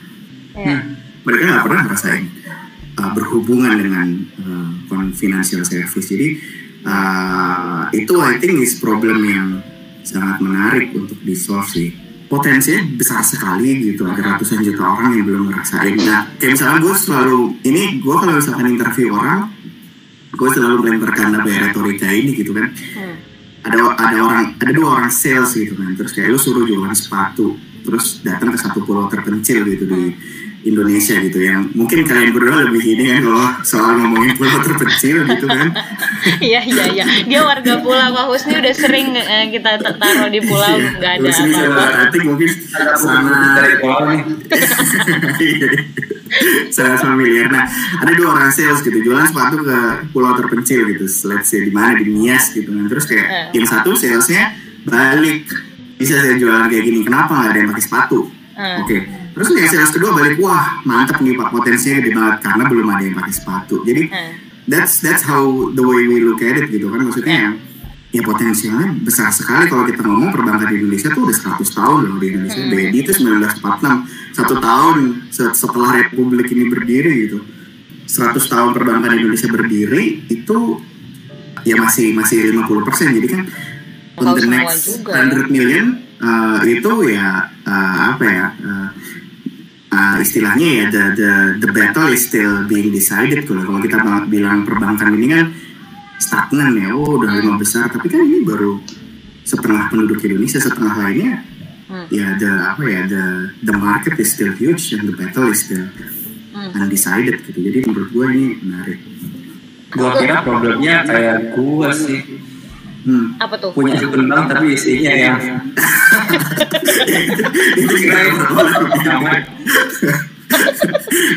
Ya. 0.58 0.78
Mereka 1.22 1.42
nggak 1.44 1.64
pernah 1.70 1.82
ngerasain 1.86 2.24
eh, 2.98 3.10
berhubungan 3.14 3.74
dengan 3.78 4.08
kon- 4.90 5.14
financial 5.14 5.62
service. 5.62 6.08
Jadi 6.10 6.28
eh, 6.82 7.82
itu 7.94 8.14
I 8.18 8.42
think 8.42 8.58
is 8.58 8.80
problem 8.82 9.22
yang 9.22 9.62
sangat 10.02 10.42
menarik 10.42 10.96
untuk 10.96 11.20
di 11.22 11.36
solve 11.36 11.68
sih 11.68 12.07
potensinya 12.28 12.84
besar 12.94 13.24
sekali 13.24 13.92
gitu 13.92 14.04
ada 14.04 14.36
ratusan 14.36 14.60
juta 14.60 14.84
orang 14.84 15.16
yang 15.16 15.24
belum 15.24 15.42
ngerasain 15.48 15.96
nah 16.04 16.28
kayak 16.36 16.52
misalnya 16.54 16.78
gue 16.84 16.94
selalu 16.94 17.38
ini 17.64 17.82
gue 17.98 18.14
kalau 18.14 18.36
misalkan 18.36 18.66
interview 18.68 19.16
orang 19.16 19.48
gue 20.28 20.48
selalu 20.52 20.76
melemparkan 20.84 21.34
apa 21.34 21.48
ya 21.48 21.58
retorika 21.72 22.06
ini 22.12 22.30
gitu 22.36 22.52
kan 22.52 22.68
Hmm. 22.68 23.16
ada 23.64 23.80
ada 23.96 24.16
orang 24.22 24.44
ada 24.54 24.70
dua 24.70 24.88
orang 25.00 25.10
sales 25.10 25.50
gitu 25.50 25.74
kan 25.74 25.92
terus 25.96 26.14
kayak 26.14 26.30
lu 26.30 26.38
suruh 26.38 26.62
jualan 26.62 26.94
sepatu 26.94 27.58
terus 27.82 28.20
datang 28.20 28.54
ke 28.54 28.58
satu 28.60 28.84
pulau 28.84 29.08
terpencil 29.08 29.66
gitu 29.66 29.84
di 29.88 30.12
Indonesia 30.60 31.14
gitu 31.18 31.38
yang 31.38 31.70
mungkin 31.72 32.02
kalian 32.02 32.34
berdua 32.34 32.66
lebih 32.66 32.82
ini 32.84 33.02
kan 33.08 33.18
kalau 33.22 33.46
soal 33.62 33.94
ngomongin 33.94 34.34
pulau 34.34 34.58
terpencil 34.60 35.22
gitu 35.24 35.46
kan 35.46 35.68
Iya, 36.42 36.60
iya, 36.60 36.84
iya. 36.92 37.04
Dia 37.24 37.40
warga 37.40 37.78
pulau. 37.80 38.10
Pak 38.10 38.26
Husni 38.28 38.58
udah 38.58 38.74
sering 38.74 39.14
eh, 39.14 39.48
kita 39.48 39.80
taruh 39.80 40.28
di 40.28 40.42
pulau, 40.42 40.76
Iya. 40.76 40.90
nggak 40.98 41.12
ada 41.14 41.28
apa-apa. 41.30 41.84
Atik 42.04 42.22
mungkin 42.26 42.48
sangat 42.98 43.48
dari 43.56 43.74
pulau 43.80 44.02
nih. 44.12 44.20
sangat 46.68 46.98
familiar. 47.00 47.46
Nah, 47.48 47.64
ada 47.98 48.12
dua 48.12 48.28
orang 48.34 48.50
sales 48.52 48.84
gitu, 48.84 48.98
jualan 49.00 49.24
sepatu 49.24 49.62
ke 49.62 49.78
pulau 50.12 50.36
terpencil 50.36 50.84
gitu, 50.86 51.04
let's 51.30 51.48
say 51.48 51.64
di 51.64 51.72
mana 51.72 51.96
di 51.96 52.04
Nias 52.06 52.52
gitu 52.52 52.68
kan. 52.68 52.84
Terus 52.86 53.04
kayak 53.08 53.26
Eh. 53.26 53.46
yang 53.56 53.66
satu 53.66 53.96
salesnya 53.96 54.52
balik, 54.84 55.48
bisa 55.96 56.20
saya 56.20 56.36
jualan 56.36 56.68
kayak 56.68 56.84
gini, 56.84 57.00
kenapa 57.02 57.32
nggak 57.34 57.50
ada 57.50 57.58
yang 57.58 57.68
pakai 57.72 57.84
sepatu? 57.84 58.18
Eh. 58.52 58.76
Oke, 58.84 58.96
terus 59.38 59.48
yang 59.52 59.70
sales 59.70 59.90
kedua 59.90 60.10
balik, 60.12 60.36
wah 60.38 60.82
mantap 60.82 61.18
nih 61.18 61.32
pak, 61.32 61.48
potensinya 61.48 61.96
gede 61.98 62.10
banget 62.10 62.36
karena 62.40 62.62
belum 62.64 62.86
ada 62.88 63.02
yang 63.02 63.14
pakai 63.14 63.32
sepatu. 63.32 63.74
Jadi 63.82 64.02
Eh. 64.04 64.32
that's 64.66 64.98
that's 64.98 65.22
how 65.22 65.46
the 65.70 65.80
way 65.80 66.04
we 66.04 66.18
look 66.18 66.40
at 66.40 66.58
it 66.58 66.66
gitu 66.66 66.90
kan 66.90 67.00
maksudnya 67.00 67.54
ya 68.08 68.20
potensialnya 68.20 68.98
besar 68.98 69.28
sekali 69.30 69.64
kalau 69.66 69.84
kita 69.84 70.00
ngomong 70.00 70.28
perbankan 70.28 70.66
di 70.66 70.80
Indonesia 70.80 71.08
tuh 71.08 71.22
udah 71.22 71.36
100 71.54 71.70
tahun 71.70 71.98
loh 72.04 72.16
di 72.16 72.26
Indonesia 72.30 72.56
Hmm. 72.58 72.72
BNI 72.72 72.98
itu 72.98 73.12
1946 73.14 73.94
satu 74.32 74.54
tahun 74.58 74.96
se- 75.28 75.54
setelah 75.54 75.90
Republik 75.94 76.48
ini 76.48 76.64
berdiri 76.66 77.12
gitu 77.24 77.38
100 78.04 78.48
tahun 78.48 78.72
perbankan 78.72 79.12
Indonesia 79.14 79.46
berdiri 79.46 80.04
itu 80.26 80.58
ya 81.62 81.76
masih 81.76 82.12
masih 82.12 82.48
50% 82.50 83.12
jadi 83.12 83.28
kan 83.28 83.42
on 84.16 84.24
Nggak 84.24 84.34
the 84.34 84.42
semua 84.42 84.56
next 84.56 84.80
juga 84.88 85.12
ya. 85.12 85.24
100 85.28 85.52
million 85.52 85.86
uh, 86.18 86.58
itu 86.64 86.92
ya 87.08 87.28
uh, 87.62 87.96
apa 88.08 88.24
ya 88.24 88.46
uh, 88.58 88.88
uh, 89.88 90.16
istilahnya 90.18 90.68
ya 90.68 90.84
the, 90.88 91.04
the 91.14 91.32
the 91.58 91.70
battle 91.70 92.08
is 92.08 92.24
still 92.24 92.64
being 92.64 92.88
decided 92.88 93.44
kalau 93.44 93.62
kalau 93.62 93.80
kita 93.80 93.98
ba- 93.98 94.26
bilang 94.26 94.62
perbankan 94.62 95.14
ini 95.14 95.26
kan 95.28 95.46
stagnan 96.16 96.74
ya 96.74 96.92
oh 96.92 97.16
udah 97.16 97.30
lima 97.32 97.54
besar 97.56 97.86
tapi 97.86 98.06
kan 98.06 98.20
ini 98.20 98.42
baru 98.42 98.80
setengah 99.42 99.88
penduduk 99.88 100.20
Indonesia 100.20 100.58
setengah 100.58 100.94
lainnya 100.96 101.34
Hmm. 101.88 102.04
ya 102.12 102.36
the 102.36 102.52
apa 102.68 102.84
ya 102.84 103.00
the 103.08 103.24
the 103.64 103.72
market 103.72 104.12
is 104.20 104.28
still 104.28 104.52
huge 104.52 104.92
and 104.92 105.08
the 105.08 105.14
battle 105.14 105.48
is 105.48 105.64
still 105.64 105.88
Hmm. 106.52 106.84
undecided 106.84 107.40
gitu 107.40 107.64
jadi 107.64 107.80
menurut 107.80 108.12
gue 108.12 108.26
ini 108.28 108.46
menarik 108.60 108.98
Gua 109.88 110.20
kira 110.20 110.44
problemnya 110.44 111.00
kayak 111.00 111.56
gua 111.56 111.88
sih 111.88 112.20
hmm. 113.08 113.40
Apa 113.40 113.56
tuh? 113.56 113.72
punya 113.72 113.96
akun 113.96 114.28
bank 114.28 114.52
tapi 114.52 114.76
isinya 114.76 115.12
yang 115.16 115.40
itu 117.78 117.94
pertama 118.88 119.32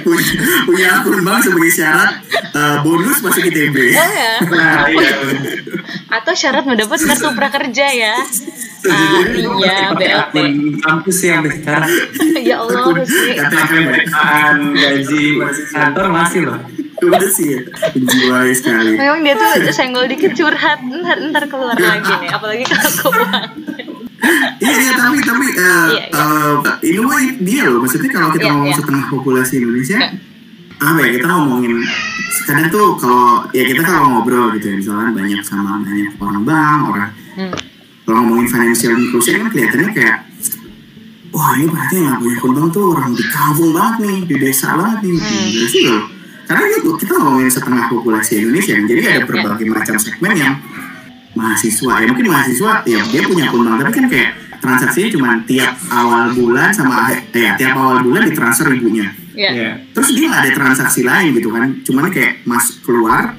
punya 0.02 0.34
punya 0.66 0.88
akun 1.00 1.20
bank 1.24 1.40
sebagai 1.46 1.74
syarat 1.74 2.12
eh, 2.32 2.78
bonus 2.84 3.18
masuk 3.24 3.44
ITB. 3.48 3.76
Boleh. 3.96 4.38
Nah, 4.52 4.88
iya. 4.88 5.16
Atau 6.12 6.34
syarat 6.36 6.64
mendapat 6.68 7.00
kartu 7.00 7.30
prakerja 7.36 7.86
ya. 7.92 8.16
Ah, 8.82 9.22
iya, 9.30 9.94
BLT. 9.94 10.36
kampus 10.82 11.18
yang 11.22 11.46
sekarang 11.46 11.92
ya 12.42 12.66
Allah, 12.66 12.82
Rusli. 12.90 13.38
KTP 13.38 14.10
gaji 14.74 15.24
kantor 15.70 16.06
masih 16.10 16.42
loh. 16.50 16.60
udah 17.02 17.34
sih 17.34 17.58
ya, 17.58 17.62
sekali. 18.54 18.94
Memang 18.94 19.26
dia 19.26 19.34
tuh 19.34 19.74
senggol 19.74 20.06
dikit 20.06 20.38
curhat, 20.38 20.86
ntar 20.86 21.18
ntar 21.34 21.50
keluar 21.50 21.74
lagi 21.74 22.14
nih. 22.22 22.30
Apalagi 22.30 22.62
kalau 22.62 22.92
keuangan. 22.94 23.50
Iya, 24.62 24.74
iya 24.78 24.92
tapi 24.94 25.18
tapi 25.20 25.46
eh, 25.50 25.88
Iya, 25.90 26.04
iya. 26.08 26.22
eh, 26.78 26.88
in 26.88 26.98
a 26.98 27.04
way 27.04 27.24
dia 27.42 27.66
loh. 27.66 27.82
Maksudnya 27.82 28.10
kalau 28.10 28.30
kita 28.30 28.46
Iya, 28.46 28.52
ngomong 28.54 28.70
iya. 28.70 28.78
setengah 28.78 29.04
populasi 29.10 29.54
Indonesia, 29.58 29.98
Iya. 29.98 30.10
apa 30.80 30.98
ya 31.00 31.10
kita 31.12 31.28
ngomongin 31.28 31.74
kadang 32.42 32.68
tuh 32.70 32.88
kalau 32.96 33.26
ya 33.50 33.64
kita 33.64 33.82
kalau 33.82 34.06
ngobrol 34.12 34.50
gitu 34.54 34.66
ya 34.66 34.76
misalnya 34.78 35.14
banyak 35.14 35.42
sama 35.42 35.78
banyak 35.78 36.10
orang 36.18 36.42
bank 36.42 36.80
orang 36.88 37.10
Hmm. 37.32 37.54
kalau 38.02 38.18
ngomongin 38.20 38.48
financial 38.50 38.92
inclusion 38.94 39.40
kan 39.40 39.48
kelihatannya 39.50 39.92
kayak 39.94 40.18
wah 41.30 41.54
ini 41.54 41.66
berarti 41.66 41.96
yang 41.98 42.18
punya 42.18 42.34
akun 42.36 42.52
bank 42.52 42.68
tuh 42.72 42.86
orang 42.92 43.14
di 43.14 43.24
kampung 43.24 43.72
banget 43.72 43.96
nih 44.00 44.18
di 44.26 44.36
desa 44.38 44.68
banget 44.74 44.98
nih 45.02 45.16
Hmm. 45.16 45.46
Gitu 45.48 45.66
sih 45.70 45.84
loh 45.86 46.04
karena 46.44 46.64
itu 46.68 46.90
kita 46.98 47.14
ngomongin 47.16 47.48
setengah 47.48 47.84
populasi 47.88 48.32
Indonesia 48.40 48.74
jadi 48.82 49.00
Iya, 49.00 49.12
ada 49.14 49.22
berbagai 49.24 49.66
macam 49.70 49.96
segmen 49.96 50.34
yang 50.34 50.54
mahasiswa 51.32 51.94
ya 51.96 52.06
mungkin 52.06 52.26
mahasiswa 52.28 52.72
ya 52.84 53.00
dia 53.06 53.22
punya 53.24 53.44
akun 53.48 53.64
bank 53.64 53.76
tapi 53.80 53.92
kan 53.94 54.06
kayak 54.10 54.30
transaksinya 54.62 55.10
cuma 55.12 55.30
tiap 55.44 55.74
awal 55.90 56.32
bulan 56.32 56.70
sama 56.70 56.94
akhir 57.04 57.20
ya 57.34 57.54
tiap 57.58 57.74
awal 57.76 57.98
bulan 58.02 58.24
ditransfer 58.24 58.70
ibunya 58.72 59.10
Ya. 59.32 59.48
Iya. 59.50 59.72
terus 59.92 60.12
dia 60.12 60.28
nggak 60.28 60.44
ada 60.44 60.54
transaksi 60.54 61.02
lain 61.02 61.32
gitu 61.34 61.50
kan 61.50 61.80
cuman 61.82 62.12
kayak 62.12 62.44
mas 62.44 62.78
keluar 62.80 63.34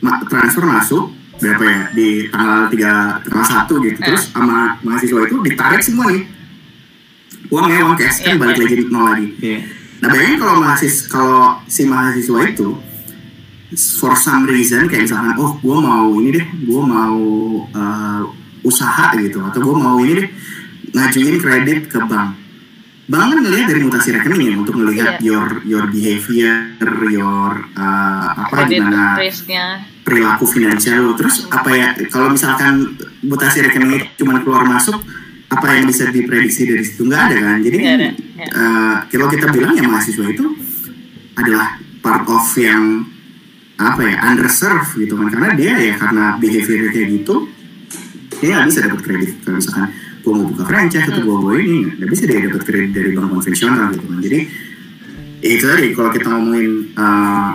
ma- 0.00 0.20
transfer 0.26 0.66
masuk 0.66 1.06
berapa 1.38 1.62
ya 1.62 1.80
di 1.90 2.08
tanggal 2.26 2.66
tiga 2.66 2.92
tanggal 3.22 3.46
satu 3.48 3.78
gitu 3.80 3.94
terus 3.96 4.26
sama 4.28 4.74
mahasiswa 4.82 5.20
itu 5.22 5.36
ditarik 5.40 5.80
semua 5.80 6.10
nih 6.10 6.26
uangnya 7.46 7.82
uang 7.84 7.96
cash 7.96 8.18
kan 8.20 8.26
Iya, 8.28 8.34
balik 8.36 8.56
iya. 8.56 8.62
lagi 8.64 8.74
nol 8.86 9.04
lagi 9.06 9.28
Iya. 9.40 9.58
nah 9.98 10.08
bayangin 10.08 10.38
kalau 10.38 10.54
mahasiswa 10.58 11.02
kalau 11.08 11.40
si 11.64 11.82
mahasiswa 11.84 12.38
itu 12.44 12.68
for 13.96 14.14
some 14.14 14.44
reason 14.44 14.90
kayak 14.90 15.06
misalkan 15.06 15.38
oh 15.38 15.54
gue 15.56 15.76
mau 15.78 16.10
ini 16.16 16.30
deh 16.32 16.46
gue 16.60 16.82
mau 16.82 17.18
uh, 17.70 18.22
usaha 18.62 19.14
gitu 19.16 19.40
atau 19.40 19.60
gue 19.60 19.76
mau 19.76 19.96
ini 20.00 20.12
deh 20.20 20.28
ngajuin 20.90 21.36
kredit 21.38 21.80
ke 21.86 21.98
bank 22.02 22.36
bank 23.06 23.26
kan 23.26 23.38
ngelihat 23.42 23.66
dari 23.66 23.80
mutasi 23.82 24.08
rekening 24.14 24.42
ya 24.46 24.56
untuk 24.56 24.74
melihat 24.78 25.18
Iya. 25.18 25.26
your 25.26 25.46
your 25.66 25.84
behavior 25.86 26.78
your 27.10 27.52
uh, 27.74 28.28
apa 28.46 28.54
Kredit 28.66 28.78
gimana 28.78 29.18
risknya. 29.18 29.64
perilaku 30.06 30.46
finansial 30.46 31.02
lo. 31.02 31.12
terus 31.18 31.50
apa 31.50 31.70
ya 31.74 31.88
kalau 32.06 32.30
misalkan 32.30 32.94
mutasi 33.20 33.62
rekening 33.62 34.14
cuma 34.14 34.38
keluar 34.40 34.62
masuk 34.62 35.02
apa 35.50 35.66
yang 35.74 35.90
bisa 35.90 36.06
diprediksi 36.08 36.62
dari 36.62 36.86
situ 36.86 37.02
nggak 37.02 37.22
ada 37.26 37.36
kan 37.42 37.58
jadi 37.58 37.76
kan, 37.82 37.98
ya. 37.98 38.12
eh, 38.46 38.96
kalau 39.10 39.26
kita 39.26 39.46
bilang 39.50 39.74
ya 39.74 39.82
mahasiswa 39.82 40.26
itu 40.30 40.46
adalah 41.34 41.82
part 41.98 42.22
of 42.30 42.46
yang 42.54 43.02
apa 43.74 44.00
ya 44.06 44.16
underserved 44.22 44.94
gitu 44.94 45.18
kan 45.18 45.26
karena 45.32 45.50
dia 45.58 45.74
ya 45.74 45.94
karena 45.98 46.38
behavior 46.38 46.92
kayak 46.92 47.08
gitu 47.18 47.50
dia 48.40 48.50
nggak 48.56 48.68
bisa 48.72 48.80
dapat 48.88 49.00
kredit. 49.04 49.30
Kalau 49.44 49.56
misalkan 49.60 49.86
gua 50.20 50.32
mau 50.36 50.46
buka 50.52 50.64
franchise 50.68 51.06
atau 51.08 51.22
gua 51.24 51.38
mau 51.40 51.54
ini 51.56 51.78
nggak 51.96 52.10
bisa 52.10 52.22
dia 52.28 52.38
dapat 52.48 52.62
kredit 52.64 52.90
dari 52.96 53.10
bank 53.12 53.28
konvensional 53.28 53.86
gitu. 53.92 54.04
Kan 54.08 54.18
jadi 54.24 54.40
ya 55.40 55.50
itu 55.56 55.64
tadi 55.64 55.86
kalau 55.96 56.10
kita 56.12 56.26
ngomongin 56.28 56.70
uh, 56.96 57.50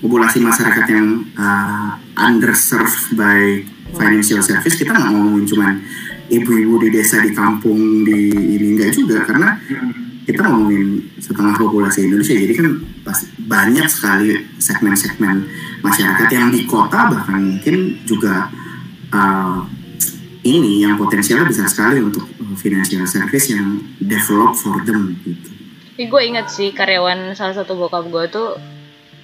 populasi 0.00 0.38
masyarakat 0.40 0.84
yang 0.92 1.08
uh, 1.36 1.96
underserved 2.16 3.16
by 3.16 3.64
financial 3.96 4.40
service 4.44 4.76
kita 4.76 4.92
nggak 4.92 5.10
ngomongin 5.12 5.44
cuman 5.48 5.72
ibu-ibu 6.26 6.82
di 6.82 6.88
desa 6.90 7.22
di 7.22 7.30
kampung 7.32 8.04
di 8.04 8.32
ini 8.32 8.76
enggak 8.76 8.92
juga. 8.92 9.24
Karena 9.24 9.56
kita 10.26 10.42
ngomongin 10.42 11.06
setengah 11.22 11.54
populasi 11.54 12.10
Indonesia. 12.10 12.34
Jadi 12.34 12.54
kan 12.58 12.66
pasti 13.06 13.30
banyak 13.46 13.86
sekali 13.86 14.34
segmen-segmen 14.58 15.46
masyarakat 15.86 16.28
yang 16.34 16.50
di 16.50 16.66
kota 16.66 17.06
bahkan 17.14 17.38
mungkin 17.38 18.02
juga 18.02 18.50
uh, 19.14 19.62
ini 20.46 20.72
yang 20.80 20.94
potensialnya 20.94 21.44
besar 21.44 21.66
sekali 21.66 21.98
untuk 21.98 22.22
financial 22.56 23.02
service 23.04 23.50
yang 23.50 23.66
develop 23.98 24.54
for 24.54 24.78
them 24.82 25.18
gitu. 25.20 25.50
Tapi 25.92 26.04
gue 26.06 26.22
inget 26.24 26.46
sih 26.48 26.70
karyawan 26.70 27.32
salah 27.32 27.56
satu 27.56 27.74
bokap 27.74 28.06
gue 28.06 28.24
tuh 28.28 28.48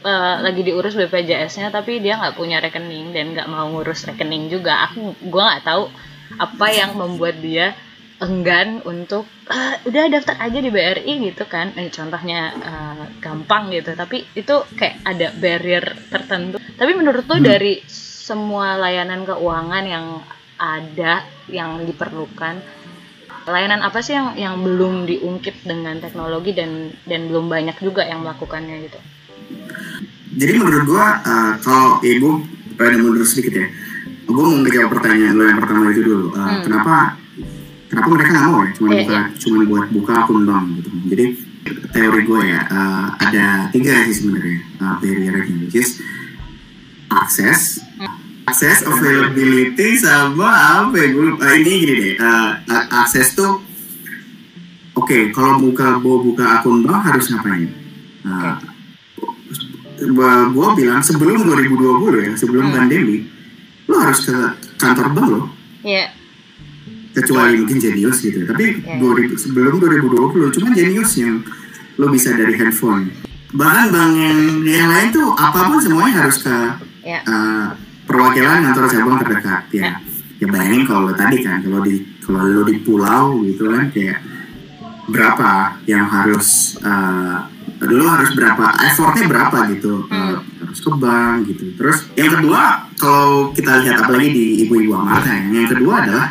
eh, 0.03 0.35
lagi 0.41 0.63
diurus 0.63 0.95
BPJS-nya 0.95 1.71
tapi 1.71 1.99
dia 1.99 2.17
nggak 2.17 2.35
punya 2.35 2.59
rekening 2.59 3.13
dan 3.13 3.33
nggak 3.33 3.47
mau 3.47 3.69
ngurus 3.69 4.05
rekening 4.05 4.49
juga. 4.49 4.89
Aku 4.89 5.15
gue 5.15 5.43
nggak 5.43 5.63
tahu 5.63 5.87
apa 6.35 6.67
yang 6.69 6.97
membuat 6.97 7.39
dia 7.39 7.77
enggan 8.19 8.81
untuk 8.83 9.27
"Ah, 9.47 9.77
udah 9.83 10.07
daftar 10.09 10.39
aja 10.39 10.59
di 10.59 10.71
BRI 10.71 11.15
gitu 11.25 11.45
kan. 11.45 11.75
Eh, 11.75 11.87
contohnya 11.89 12.41
eh, 12.53 13.05
gampang 13.19 13.69
gitu 13.69 13.93
tapi 13.93 14.25
itu 14.33 14.55
kayak 14.73 15.03
ada 15.05 15.29
barrier 15.35 15.85
tertentu. 16.09 16.57
Tapi 16.57 16.93
menurut 16.93 17.23
lo 17.23 17.37
Hmm. 17.37 17.45
dari 17.45 17.83
semua 17.87 18.75
layanan 18.77 19.23
keuangan 19.23 19.85
yang 19.85 20.07
ada 20.63 21.27
yang 21.51 21.83
diperlukan? 21.83 22.63
Layanan 23.51 23.83
apa 23.83 23.99
sih 23.99 24.15
yang 24.15 24.39
yang 24.39 24.55
belum 24.63 25.11
diungkit 25.11 25.67
dengan 25.67 25.99
teknologi 25.99 26.55
dan 26.55 26.95
dan 27.03 27.27
belum 27.27 27.51
banyak 27.51 27.75
juga 27.83 28.07
yang 28.07 28.23
melakukannya 28.23 28.87
gitu? 28.87 28.99
Jadi 30.39 30.53
menurut 30.55 30.87
gua 30.87 31.19
uh, 31.27 31.53
kalau 31.59 31.99
ibu 32.07 32.47
pengen 32.79 33.03
mundur 33.03 33.27
sedikit 33.27 33.59
ya, 33.59 33.67
gua 34.31 34.47
mau 34.47 34.63
menjawab 34.63 34.95
pertanyaan 34.95 35.35
lo 35.35 35.45
yang 35.51 35.59
pertama 35.59 35.91
itu 35.91 36.03
dulu. 36.07 36.27
Uh, 36.31 36.39
Hmm. 36.39 36.63
Kenapa 36.63 36.95
kenapa 37.91 38.07
mereka 38.15 38.31
nggak 38.31 38.47
mau 38.47 38.61
ya? 38.63 38.71
Cuma 38.79 38.89
buka 38.95 39.19
cuma 39.43 39.59
buat 39.67 39.87
buka 39.91 40.13
akun 40.23 40.41
bank 40.47 40.65
gitu. 40.79 40.91
Jadi 41.11 41.25
teori 41.93 42.21
gue 42.27 42.43
ya 42.43 42.61
uh, 42.67 43.07
ada 43.23 43.71
tiga 43.71 44.03
sih 44.11 44.15
sebenarnya 44.19 44.59
uh, 44.83 44.99
which 44.99 45.79
is 45.79 46.03
akses, 47.13 47.85
akses 48.43 48.83
availability 48.83 49.97
sama 49.97 50.49
apa 50.83 50.95
ya? 50.99 51.07
Gue 51.11 51.29
uh, 51.35 51.55
ini 51.57 51.73
gini 51.83 51.95
deh 51.95 52.15
uh, 52.19 52.51
akses 53.03 53.33
tuh 53.33 53.63
oke 54.93 55.19
kalau 55.31 55.63
buka 55.63 55.99
mau 55.99 56.21
buka 56.21 56.61
akun 56.61 56.83
bank 56.83 57.01
harus 57.07 57.31
ngapain? 57.31 57.71
Nah, 58.23 58.59
gue 60.53 60.69
bilang 60.79 61.03
sebelum 61.03 61.43
2020 61.47 62.27
ya 62.27 62.33
sebelum 62.35 62.71
Hmm. 62.71 62.75
pandemi 62.77 63.27
lo 63.87 63.99
harus 63.99 64.27
ke 64.27 64.35
kantor 64.79 65.07
bank 65.15 65.27
lo. 65.31 65.43
Iya. 65.83 66.11
Kecuali 67.13 67.61
mungkin 67.61 67.77
Genius 67.77 68.25
gitu. 68.25 68.47
Tapi 68.47 68.81
Ya. 68.83 68.97
2000 68.97 69.37
sebelum 69.37 69.77
2020 69.79 70.49
cuma 70.51 70.69
Genius 70.73 71.13
yang 71.19 71.45
lo 72.01 72.09
bisa 72.09 72.33
dari 72.33 72.57
handphone. 72.57 73.13
Bahkan 73.53 73.87
bank 73.93 74.11
yang, 74.17 74.39
yang 74.65 74.89
lain 74.89 75.09
tuh 75.13 75.29
apa 75.37 75.69
pun 75.69 75.79
semuanya 75.79 76.25
harus 76.25 76.41
ke 76.41 76.57
ya 77.05 77.21
uh, 77.27 77.77
perwakilan 78.13 78.63
kantor 78.69 78.85
cabang 78.93 79.17
terdekat. 79.25 79.63
Ya 79.73 79.91
ya 80.43 80.47
bayangin 80.51 80.83
kalau 80.91 81.07
lo 81.07 81.15
tadi 81.15 81.39
kan 81.47 81.63
kalau 81.63 81.81
di 81.87 82.03
kalau 82.19 82.43
lo 82.43 82.63
di 82.67 82.83
pulau 82.83 83.39
gitu 83.47 83.71
kan 83.71 83.95
kayak 83.95 84.19
berapa 85.07 85.79
yang 85.87 86.03
harus 86.11 86.79
uh, 86.83 87.47
lo 87.87 88.07
harus 88.11 88.35
berapa 88.35 88.75
effortnya 88.91 89.31
berapa 89.31 89.71
gitu 89.71 90.03
uh, 90.11 90.43
harus 90.43 90.79
ke 90.83 90.91
bank 90.99 91.47
gitu. 91.47 91.65
Terus 91.79 92.11
yang 92.19 92.35
kedua 92.35 92.91
kalau 92.99 93.55
kita 93.55 93.87
lihat 93.87 94.03
apalagi 94.03 94.31
di 94.35 94.47
ibu-ibu 94.67 94.99
amarta 94.99 95.31
ya, 95.31 95.47
yang 95.47 95.71
kedua 95.71 95.95
adalah 96.03 96.27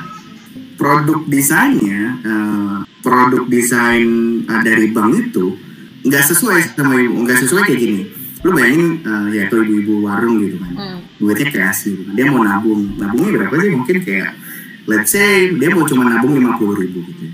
produk 0.75 1.19
desainnya 1.31 2.19
uh, 2.27 2.77
produk 2.99 3.47
desain 3.47 4.43
uh, 4.43 4.59
dari 4.59 4.91
bank 4.91 5.31
itu 5.31 5.55
nggak 6.03 6.23
sesuai 6.35 6.75
sama 6.75 6.99
ibu 6.99 7.15
nggak 7.15 7.39
sesuai 7.47 7.63
kayak 7.63 7.79
gini 7.79 8.01
lu 8.41 8.49
bayangin 8.57 9.05
uh, 9.05 9.29
ya 9.29 9.45
tuh 9.49 9.61
ibu-ibu 9.61 10.01
warung 10.01 10.41
gitu 10.41 10.57
kan. 10.57 10.73
Hmm. 10.73 10.99
duitnya 11.21 11.47
cash 11.53 11.89
gitu 11.89 12.01
dia 12.17 12.25
mau 12.29 12.41
nabung. 12.41 12.97
Nabungnya 12.97 13.31
berapa 13.37 13.53
sih? 13.61 13.71
Mungkin 13.77 13.97
kayak 14.01 14.31
let's 14.89 15.13
say 15.13 15.53
dia 15.53 15.69
mau 15.69 15.85
cuma 15.85 16.09
nabung 16.09 16.33
lima 16.33 16.57
puluh 16.57 16.75
ribu 16.81 17.05
gitu. 17.05 17.29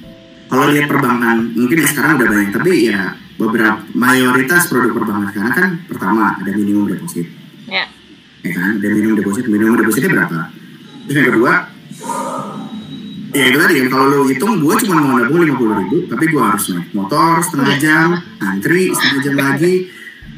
Kalau 0.47 0.67
lihat 0.71 0.87
perbankan 0.91 1.55
mungkin 1.55 1.75
ya 1.79 1.87
sekarang 1.87 2.11
udah 2.19 2.27
banyak 2.27 2.51
tapi 2.55 2.71
ya 2.91 3.15
beberapa 3.39 3.79
mayoritas 3.95 4.67
produk 4.67 4.91
perbankan 4.95 5.27
sekarang 5.31 5.53
kan 5.55 5.69
pertama 5.87 6.35
ada 6.39 6.51
minimum 6.51 6.91
deposit. 6.91 7.27
Ya. 7.67 7.87
Ya 8.43 8.51
kan? 8.51 8.79
Ada 8.83 8.87
minimum 8.91 9.15
deposit. 9.19 9.47
Minimum 9.47 9.79
depositnya 9.79 10.11
berapa? 10.11 10.39
Terus 11.07 11.15
yang 11.15 11.27
kedua 11.31 11.53
ya 13.35 13.43
itu 13.53 13.57
tadi 13.59 13.73
kan 13.83 13.87
kalau 13.91 14.05
lo 14.07 14.17
hitung 14.25 14.63
gue 14.63 14.73
cuma 14.87 15.03
mau 15.03 15.19
nabung 15.19 15.43
lima 15.43 15.55
puluh 15.59 15.75
ribu 15.83 15.97
tapi 16.09 16.31
gue 16.31 16.41
harus 16.41 16.63
naik 16.71 16.89
motor 16.95 17.43
setengah 17.43 17.75
jam 17.77 18.07
antri 18.39 18.89
setengah 18.95 19.21
jam 19.21 19.35
lagi 19.35 19.73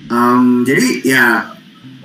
Em, 0.10 0.66
jadi 0.66 0.88
ya 1.06 1.25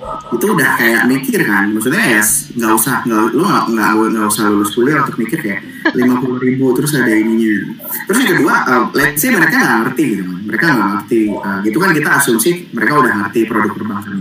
itu 0.05 0.45
udah 0.45 0.69
kayak 0.77 1.03
mikir 1.09 1.41
kan. 1.41 1.73
Maksudnya 1.73 2.03
ya 2.19 2.21
nggak 2.55 2.71
usah 2.77 2.95
nggak 3.05 3.19
lu 3.33 3.41
nggak 3.41 3.65
nggak 3.73 3.89
nggak 4.13 4.27
usah 4.29 4.45
lulus 4.53 4.71
kuliah 4.77 5.01
untuk 5.01 5.17
mikir 5.17 5.39
kayak 5.41 5.61
lima 5.97 6.21
puluh 6.21 6.37
ribu 6.37 6.77
terus 6.77 6.93
ada 6.93 7.09
ininya. 7.09 7.73
Terus 8.05 8.17
yang 8.21 8.29
kedua 8.37 8.53
uh, 8.69 8.83
let's 8.93 9.17
say 9.17 9.33
mereka 9.33 9.57
nggak 9.57 9.77
ngerti 9.81 10.03
gitu 10.13 10.23
kan 10.29 10.39
mereka 10.45 10.65
nggak 10.69 10.89
ngerti. 10.93 11.21
Uh, 11.33 11.59
gitu 11.65 11.77
kan 11.81 11.91
kita 11.97 12.09
asumsi 12.21 12.49
mereka 12.69 12.93
udah 13.01 13.13
ngerti 13.25 13.39
produk 13.49 13.71
perbankan 13.73 14.13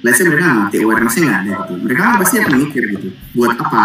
let's 0.00 0.16
say 0.16 0.24
mereka 0.24 0.42
nggak 0.48 0.58
ngerti 0.64 0.76
awarenessnya 0.86 1.22
nggak 1.28 1.40
ada 1.44 1.52
gitu. 1.52 1.72
Mereka 1.84 2.02
pasti 2.24 2.34
akan 2.40 2.54
mikir 2.64 2.82
gitu 2.96 3.08
buat 3.36 3.52
apa? 3.60 3.84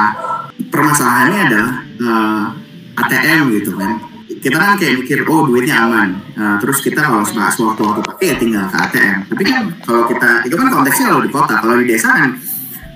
Permasalahannya 0.72 1.40
adalah 1.52 1.72
uh, 2.00 2.46
ATM 2.94 3.42
gitu 3.60 3.74
kan 3.76 4.13
kita 4.44 4.58
kan 4.60 4.76
kayak 4.76 4.94
mikir 5.00 5.24
oh 5.24 5.48
duitnya 5.48 5.88
aman. 5.88 6.20
Nah, 6.36 6.60
terus 6.60 6.84
kita 6.84 7.00
kalau 7.00 7.24
sewaktu-waktu 7.24 8.02
pakai 8.04 8.26
ya 8.28 8.36
tinggal 8.36 8.68
ke 8.68 8.76
ATM 8.76 9.18
tapi 9.32 9.44
kan 9.48 9.62
kalau 9.88 10.04
kita 10.12 10.30
itu 10.44 10.56
kan 10.60 10.68
konteksnya 10.68 11.06
kalau 11.16 11.22
di 11.24 11.32
kota. 11.32 11.56
Kalau 11.64 11.76
di 11.80 11.86
desa 11.88 12.10
kan 12.12 12.30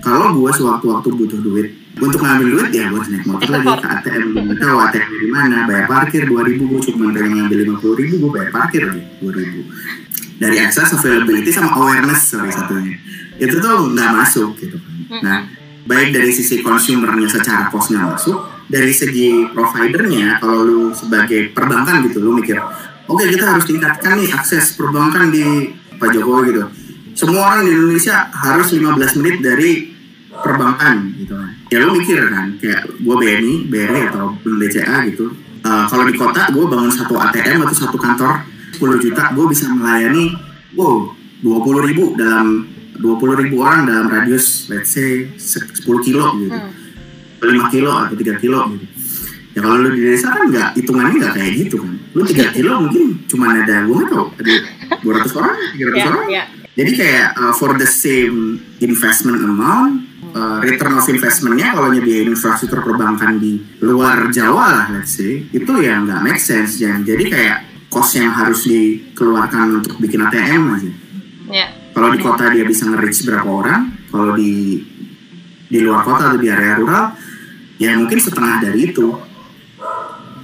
kalau 0.03 0.35
gue 0.35 0.51
sewaktu-waktu 0.51 1.07
butuh 1.15 1.39
duit 1.39 1.67
untuk 1.97 2.19
ngambil 2.21 2.47
duit 2.53 2.69
ya 2.75 2.91
gue 2.93 3.01
naik 3.09 3.25
motor 3.25 3.49
lagi 3.49 3.71
ke 3.79 3.87
ATM 3.87 4.23
tahu 4.59 4.77
ATM 4.85 5.09
di 5.17 5.27
mana 5.33 5.57
bayar 5.65 5.85
parkir 5.89 6.21
2000 6.29 6.61
gue 6.61 6.81
cuma 6.93 7.09
pengen 7.09 7.31
ngambil 7.41 7.59
50 7.79 7.99
ribu 8.03 8.13
gue 8.21 8.31
bayar 8.37 8.49
parkir 8.53 8.81
lagi 8.85 9.01
2000 9.23 10.37
dari 10.37 10.55
access 10.61 10.93
availability 10.93 11.49
sama 11.49 11.73
awareness 11.73 12.29
salah 12.29 12.53
satunya. 12.53 13.01
Itu 13.41 13.57
tuh 13.57 13.89
nggak 13.95 14.09
masuk 14.13 14.49
gitu 14.61 14.77
nah 15.23 15.47
baik 15.87 16.11
dari 16.11 16.29
sisi 16.35 16.59
consumernya 16.59 17.31
secara 17.31 17.71
costnya 17.71 18.03
masuk 18.03 18.56
dari 18.67 18.91
segi 18.91 19.47
providernya 19.51 20.43
kalau 20.43 20.63
lu 20.63 20.81
sebagai 20.91 21.55
perbankan 21.55 22.03
gitu 22.07 22.19
lu 22.19 22.35
mikir 22.35 22.59
oke 23.07 23.23
kita 23.23 23.45
harus 23.47 23.65
tingkatkan 23.67 24.19
nih 24.19 24.29
akses 24.35 24.75
perbankan 24.75 25.31
di 25.31 25.71
Pak 25.97 26.13
Jokowi 26.13 26.53
gitu. 26.53 26.63
Semua 27.17 27.49
orang 27.49 27.65
di 27.65 27.73
Indonesia 27.73 28.29
harus 28.29 28.69
15 28.69 29.17
menit 29.23 29.35
dari 29.41 29.71
perbankan 30.29 31.17
gitu 31.17 31.33
kan. 31.33 31.49
Ya 31.73 31.81
lu 31.81 31.97
mikir 31.97 32.21
kan 32.29 32.53
kayak 32.61 32.85
gue 33.01 33.15
BNI, 33.17 33.55
BRI 33.73 34.01
atau 34.13 34.37
BCA 34.45 35.09
gitu 35.09 35.33
Eh, 35.67 35.85
kalau 35.91 36.03
di 36.07 36.15
kota 36.15 36.47
gue 36.53 36.65
bangun 36.69 36.91
satu 36.93 37.19
ATM 37.19 37.59
atau 37.67 37.75
satu 37.75 37.97
kantor 37.99 38.45
10 38.77 39.03
juta 39.03 39.23
gue 39.35 39.45
bisa 39.51 39.65
melayani 39.67 40.31
wow 40.79 41.11
20 41.43 41.87
ribu 41.91 42.15
dalam 42.15 42.63
20 42.95 43.41
ribu 43.43 43.55
orang 43.61 43.89
dalam 43.89 44.07
radius 44.07 44.71
let's 44.71 44.95
say 44.95 45.27
10 45.35 45.83
kilo 46.05 46.39
gitu. 46.39 46.55
Hmm. 46.55 46.71
5 47.39 47.73
kilo 47.73 47.91
atau 47.93 48.15
3 48.15 48.41
kilo 48.41 48.59
gitu. 48.73 48.85
Ya 49.53 49.65
kalau 49.65 49.81
lu 49.81 49.89
di 49.89 50.01
desa 50.05 50.29
kan 50.29 50.53
nggak 50.53 50.69
hitungannya 50.77 51.15
nggak 51.17 51.33
kayak 51.33 51.51
gitu 51.57 51.75
kan. 51.81 51.93
Lu 52.13 52.21
3 52.21 52.53
kilo 52.53 52.71
mungkin 52.85 53.05
cuma 53.25 53.45
ada 53.57 53.75
gue 53.83 53.95
nggak 53.95 54.09
tahu 54.09 54.25
ada 54.37 54.53
200 55.01 55.39
orang, 55.41 55.55
300 55.73 55.97
Ya, 55.97 56.05
orang. 56.07 56.27
ya. 56.29 56.43
Jadi 56.77 56.91
kayak 56.93 57.27
uh, 57.33 57.53
for 57.57 57.73
the 57.73 57.89
same 57.89 58.37
investment 58.85 59.41
amount, 59.41 60.05
uh, 60.37 60.61
return 60.61 60.93
of 60.93 61.09
investmentnya 61.09 61.73
kalau 61.73 61.89
nyediain 61.89 62.29
infrastruktur 62.29 62.85
perbankan 62.85 63.41
di 63.41 63.57
luar 63.81 64.29
Jawa 64.29 64.65
lah 64.69 64.85
let's 64.93 65.17
say, 65.17 65.41
itu 65.49 65.71
ya 65.81 65.97
nggak 66.05 66.21
make 66.21 66.37
sense. 66.37 66.77
Jan. 66.77 67.01
Jadi 67.01 67.33
kayak 67.33 67.57
cost 67.89 68.21
yang 68.21 68.29
harus 68.29 68.61
dikeluarkan 68.69 69.81
untuk 69.81 69.97
bikin 69.97 70.21
ATM 70.21 70.63
aja. 70.69 70.91
Ya. 71.49 71.67
Kalau 71.97 72.13
di 72.13 72.21
kota 72.21 72.53
dia 72.53 72.61
bisa 72.61 72.85
nge-reach 72.85 73.25
berapa 73.25 73.49
orang, 73.49 73.81
kalau 74.13 74.37
di 74.37 74.77
di 75.65 75.81
luar 75.81 76.05
kota 76.05 76.29
atau 76.29 76.37
di 76.37 76.45
area 76.45 76.77
rural, 76.77 77.16
ya 77.77 77.97
mungkin 77.97 78.17
setengah 78.21 78.61
dari 78.61 78.91
itu. 78.93 79.17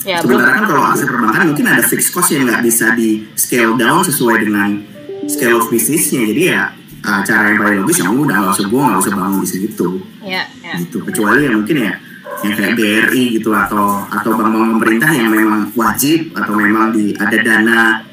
Ya. 0.04 0.20
Sementara 0.20 0.60
kan 0.60 0.64
kalau 0.68 0.84
akses 0.84 1.08
perbankan 1.08 1.56
mungkin 1.56 1.66
ada 1.70 1.84
fixed 1.86 2.12
cost 2.12 2.36
yang 2.36 2.44
nggak 2.44 2.62
bisa 2.66 2.92
di 2.94 3.24
scale 3.40 3.80
down 3.80 4.04
sesuai 4.04 4.36
dengan 4.44 4.84
scale 5.32 5.56
of 5.58 5.72
bisnisnya. 5.72 6.28
Jadi 6.28 6.44
ya 6.52 6.76
uh, 7.08 7.22
cara 7.24 7.56
yang 7.56 7.60
paling 7.60 7.78
logis 7.84 8.04
ya 8.04 8.12
udah 8.12 8.36
nggak 8.36 8.54
usah 8.56 8.66
gue 8.68 8.82
nggak 8.84 9.00
usah 9.00 9.14
bangun 9.16 9.40
di 9.44 9.50
situ 9.50 9.90
Ya, 10.24 10.44
ya. 10.60 10.74
gitu. 10.80 11.04
Kecuali 11.08 11.48
ya 11.48 11.52
mungkin 11.56 11.78
ya 11.80 11.94
yang 12.44 12.54
kayak 12.60 12.74
BRI 12.76 13.40
gitu 13.40 13.56
atau 13.56 14.04
atau 14.12 14.32
bank-bank 14.36 14.80
pemerintah 14.80 15.12
yang 15.16 15.32
memang 15.32 15.72
wajib 15.80 16.36
atau 16.36 16.54
memang 16.60 16.92
di 16.92 17.16
ada 17.16 17.38
dana 17.40 18.04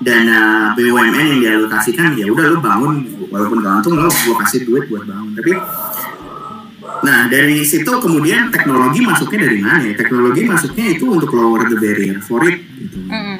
dana 0.00 0.40
BUMN 0.76 1.26
yang 1.36 1.40
dialokasikan 1.40 2.16
ya 2.16 2.28
udah 2.28 2.44
lu 2.56 2.58
bangun 2.60 3.04
walaupun 3.28 3.60
gak 3.60 3.84
untung 3.84 4.00
lu 4.00 4.08
gua 4.08 4.36
kasih 4.44 4.64
duit 4.68 4.84
buat 4.88 5.04
bangun 5.04 5.32
tapi 5.36 5.52
nah 7.00 7.26
dari 7.28 7.64
situ 7.64 7.88
kemudian 7.88 8.52
teknologi 8.52 9.00
masuknya 9.04 9.48
dari 9.48 9.58
mana 9.60 9.82
ya? 9.88 9.94
Teknologi 9.96 10.42
masuknya 10.44 10.86
itu 10.96 11.04
untuk 11.08 11.30
lower 11.32 11.68
the 11.68 11.76
barrier 11.80 12.18
for 12.20 12.44
it 12.44 12.60
gitu. 12.76 12.98
Mm-mm. 13.08 13.36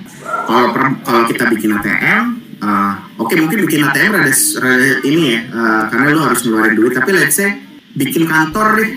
kalau 1.05 1.23
kita 1.29 1.49
bikin 1.53 1.77
ATM 1.77 2.25
uh, 2.61 2.93
oke 3.21 3.35
mungkin 3.37 3.59
bikin 3.69 3.81
ATM 3.89 4.11
rada, 4.17 4.33
rada 4.35 4.89
ini 5.05 5.23
ya 5.37 5.41
uh, 5.53 5.83
karena 5.89 6.05
lu 6.13 6.21
harus 6.25 6.41
ngeluarin 6.45 6.75
duit. 6.77 6.93
Tapi 6.97 7.11
let's 7.13 7.37
say 7.37 7.51
bikin 7.97 8.29
kantor 8.29 8.81
deh. 8.81 8.91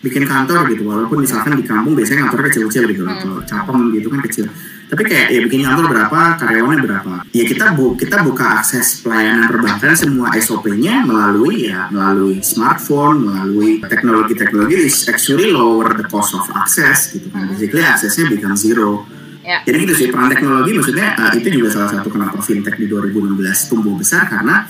Bikin 0.00 0.24
kantor 0.24 0.64
gitu 0.72 0.88
walaupun 0.88 1.20
misalkan 1.20 1.60
di 1.60 1.64
kampung 1.68 1.92
biasanya 1.92 2.32
kantor 2.32 2.48
kecil-kecil 2.48 2.88
gitu. 2.88 3.04
Kalau 3.04 3.44
capem 3.44 3.92
gitu 3.92 4.08
kan 4.08 4.20
kecil 4.24 4.48
tapi 4.90 5.06
kayak 5.06 5.30
ya 5.30 5.40
bikin 5.46 5.62
kantor 5.62 5.86
berapa 5.86 6.20
karyawannya 6.42 6.82
berapa. 6.82 7.12
Ya 7.30 7.44
kita 7.46 7.78
bu 7.78 7.94
kita 7.94 8.26
buka 8.26 8.58
akses 8.58 9.06
pelayanan 9.06 9.46
perbankan 9.46 9.94
semua 9.94 10.34
SOP-nya 10.34 11.06
melalui 11.06 11.70
ya 11.70 11.86
melalui 11.94 12.42
smartphone 12.42 13.22
melalui 13.22 13.78
teknologi-teknologi 13.86 14.90
is 14.90 15.06
actually 15.06 15.54
lower 15.54 15.94
the 15.94 16.02
cost 16.10 16.34
of 16.34 16.42
access 16.58 17.14
gitu 17.14 17.30
kan. 17.30 17.46
Basically 17.54 17.86
aksesnya 17.86 18.34
become 18.34 18.58
zero. 18.58 19.06
Ya. 19.40 19.64
jadi 19.64 19.88
gitu 19.88 19.94
sih 19.96 20.06
peran 20.12 20.28
teknologi 20.28 20.76
maksudnya 20.76 21.16
uh, 21.16 21.32
itu 21.32 21.48
juga 21.48 21.72
salah 21.72 21.90
satu 21.96 22.12
kenapa 22.12 22.44
fintech 22.44 22.76
di 22.76 22.84
2016 22.84 23.72
tumbuh 23.72 23.96
besar 23.96 24.28
karena 24.28 24.68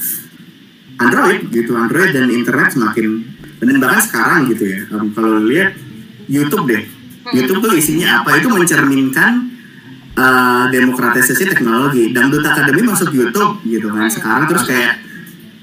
Android 0.94 1.50
gitu 1.50 1.74
Android 1.74 2.14
dan 2.14 2.30
internet 2.30 2.78
semakin 2.78 3.18
dan 3.60 3.76
bahkan 3.82 4.00
sekarang 4.04 4.40
gitu 4.52 4.64
ya. 4.68 4.80
Um, 4.94 5.10
kalau 5.16 5.42
lihat 5.48 5.76
YouTube 6.30 6.68
deh. 6.68 6.84
YouTube 7.34 7.60
tuh 7.60 7.72
isinya 7.76 8.22
apa? 8.22 8.38
Itu 8.40 8.48
mencerminkan 8.48 9.49
uh, 10.20 10.64
demokratisasi 10.68 11.44
teknologi. 11.48 12.12
Dangdut 12.12 12.44
Academy 12.44 12.82
masuk 12.84 13.10
YouTube 13.16 13.64
gitu 13.64 13.88
kan. 13.88 14.06
Sekarang 14.12 14.44
terus 14.46 14.64
kayak 14.68 14.92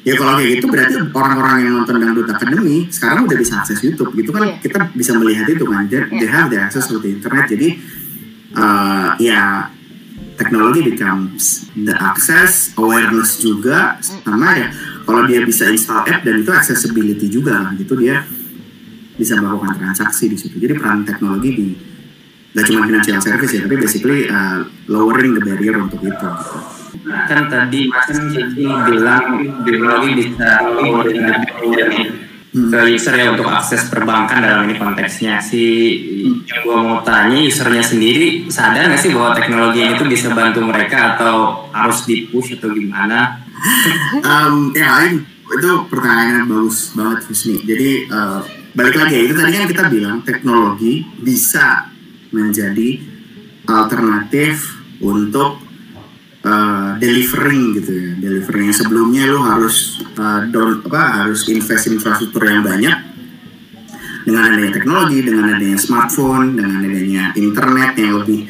ya 0.08 0.14
kalau 0.16 0.40
kayak 0.40 0.50
gitu 0.58 0.66
berarti 0.72 0.96
orang-orang 1.14 1.56
yang 1.68 1.74
nonton 1.82 1.96
Dangdut 2.00 2.30
Academy 2.32 2.88
sekarang 2.90 3.28
udah 3.30 3.38
bisa 3.38 3.54
akses 3.62 3.80
YouTube 3.86 4.12
gitu 4.18 4.34
kan. 4.34 4.50
Iya. 4.50 4.58
kita 4.64 4.80
bisa 4.98 5.12
melihat 5.16 5.46
itu 5.48 5.66
kan. 5.70 5.86
They, 5.86 6.02
they 6.18 6.30
have 6.30 6.50
the 6.50 6.58
access 6.58 6.90
to 6.90 6.98
the 6.98 7.10
internet. 7.14 7.46
Jadi 7.46 7.78
uh, 8.58 9.14
ya 9.22 9.70
teknologi 10.38 10.82
becomes 10.86 11.70
the 11.78 11.94
access 11.94 12.74
awareness 12.78 13.38
juga. 13.38 14.02
Sama 14.02 14.58
ya 14.58 14.68
kalau 15.06 15.24
dia 15.30 15.46
bisa 15.46 15.70
install 15.70 16.04
app 16.10 16.26
dan 16.26 16.42
itu 16.42 16.52
accessibility 16.52 17.30
juga. 17.30 17.70
Gitu 17.78 17.94
dia 18.00 18.26
bisa 19.18 19.34
melakukan 19.42 19.82
transaksi 19.82 20.30
di 20.30 20.38
situ. 20.38 20.62
Jadi 20.62 20.78
peran 20.78 21.02
teknologi 21.02 21.50
di 21.58 21.68
gak 22.58 22.66
cuma 22.74 22.82
financial 22.90 23.22
service 23.22 23.54
ya 23.54 23.62
tapi 23.70 23.76
basically 23.78 24.20
uh, 24.26 24.66
lowering 24.90 25.38
the 25.38 25.42
barrier 25.46 25.78
untuk 25.78 26.02
itu 26.02 26.10
gitu. 26.10 26.30
kan 27.30 27.46
tadi 27.48 27.88
Mas 27.88 28.10
Kiki 28.10 28.66
bilang 28.66 29.26
teknologi 29.62 30.10
bisa 30.18 30.50
lowering 30.66 31.22
the 31.22 31.34
barrier 31.46 31.90
Hmm. 32.58 32.72
ke 32.72 32.80
user 32.96 33.14
ya 33.14 33.36
untuk 33.36 33.46
akses 33.52 33.92
perbankan 33.92 34.40
dalam 34.40 34.66
ini 34.66 34.80
konteksnya 34.80 35.38
si 35.38 35.94
yang 36.48 36.64
gua 36.66 36.78
mau 36.80 36.98
tanya 37.06 37.44
usernya 37.44 37.84
sendiri 37.86 38.50
sadar 38.50 38.88
nggak 38.88 38.98
sih 39.04 39.12
bahwa 39.14 39.36
teknologi 39.36 39.84
ini 39.84 39.94
tuh 40.00 40.08
bisa 40.10 40.34
bantu 40.34 40.64
mereka 40.66 41.20
atau 41.20 41.68
harus 41.70 42.08
di 42.10 42.26
push 42.32 42.58
atau 42.58 42.74
gimana 42.74 43.46
Um, 44.22 44.70
ya 44.78 45.02
Ain, 45.02 45.26
itu 45.26 45.72
pertanyaan 45.90 46.46
yang 46.46 46.48
bagus 46.48 46.94
banget 46.94 47.26
Husni. 47.26 47.58
Jadi 47.66 48.06
uh, 48.06 48.40
balik 48.78 48.96
lagi 49.02 49.14
ya, 49.18 49.22
itu 49.26 49.34
tadi 49.34 49.50
kan 49.50 49.66
kita 49.66 49.84
bilang 49.90 50.18
teknologi 50.22 51.02
bisa 51.18 51.90
menjadi 52.32 53.00
alternatif 53.68 54.80
untuk 55.04 55.60
uh, 56.44 56.96
delivering 56.98 57.78
gitu 57.78 57.92
ya. 57.92 58.12
Delivering 58.18 58.72
sebelumnya 58.74 59.28
lu 59.30 59.44
harus 59.44 60.02
uh, 60.18 60.48
down, 60.50 60.82
apa 60.88 61.26
harus 61.26 61.46
invest 61.52 61.92
infrastruktur 61.92 62.44
yang 62.48 62.64
banyak. 62.64 63.16
Dengan 64.28 64.44
adanya 64.52 64.76
teknologi, 64.76 65.24
dengan 65.24 65.56
adanya 65.56 65.80
smartphone, 65.80 66.60
dengan 66.60 66.84
adanya 66.84 67.32
internet 67.40 67.96
yang 67.96 68.20
lebih 68.20 68.44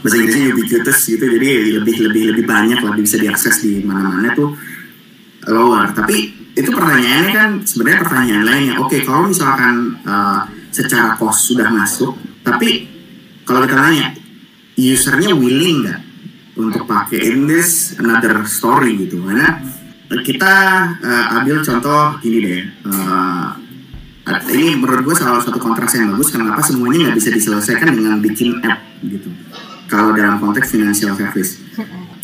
bahasa 0.00 0.16
Inggrisnya 0.16 0.52
ubiquitous 0.56 0.98
gitu. 1.04 1.24
Jadi 1.28 1.48
lebih 1.76 1.96
lebih 2.08 2.22
lebih 2.32 2.44
banyak 2.48 2.80
lebih 2.80 3.04
bisa 3.04 3.20
diakses 3.20 3.60
di 3.60 3.84
mana-mana 3.84 4.32
tuh 4.32 4.56
lower. 5.48 5.92
Tapi 5.92 6.16
itu 6.56 6.70
pertanyaannya 6.72 7.32
kan 7.36 7.50
sebenarnya 7.68 8.00
pertanyaan 8.00 8.44
lainnya. 8.48 8.74
Oke 8.80 9.04
kalau 9.04 9.28
misalkan 9.28 10.00
uh, 10.08 10.48
secara 10.72 11.20
cost 11.20 11.52
sudah 11.52 11.68
masuk 11.68 12.16
tapi 12.40 12.93
kalau 13.44 13.64
kita 13.64 13.76
tanya 13.76 14.06
usernya 14.74 15.32
willing 15.36 15.86
nggak 15.86 16.00
untuk 16.58 16.82
pakai 16.88 17.20
in 17.22 17.46
this 17.46 17.94
another 18.00 18.42
story 18.46 18.98
gitu 18.98 19.22
karena 19.22 19.60
kita 20.22 20.54
uh, 21.02 21.24
ambil 21.40 21.62
contoh 21.62 22.18
gini 22.22 22.38
deh 22.42 22.62
uh, 22.86 23.54
ini 24.50 24.78
menurut 24.78 25.04
gue 25.04 25.16
salah 25.18 25.42
satu 25.42 25.60
kontras 25.60 25.94
yang 25.94 26.14
bagus 26.14 26.32
kenapa 26.32 26.64
semuanya 26.64 27.10
nggak 27.10 27.16
bisa 27.18 27.30
diselesaikan 27.34 27.92
dengan 27.92 28.18
bikin 28.22 28.62
app 28.64 28.80
gitu 29.04 29.28
kalau 29.88 30.16
dalam 30.16 30.40
konteks 30.40 30.74
financial 30.74 31.12
service. 31.14 31.60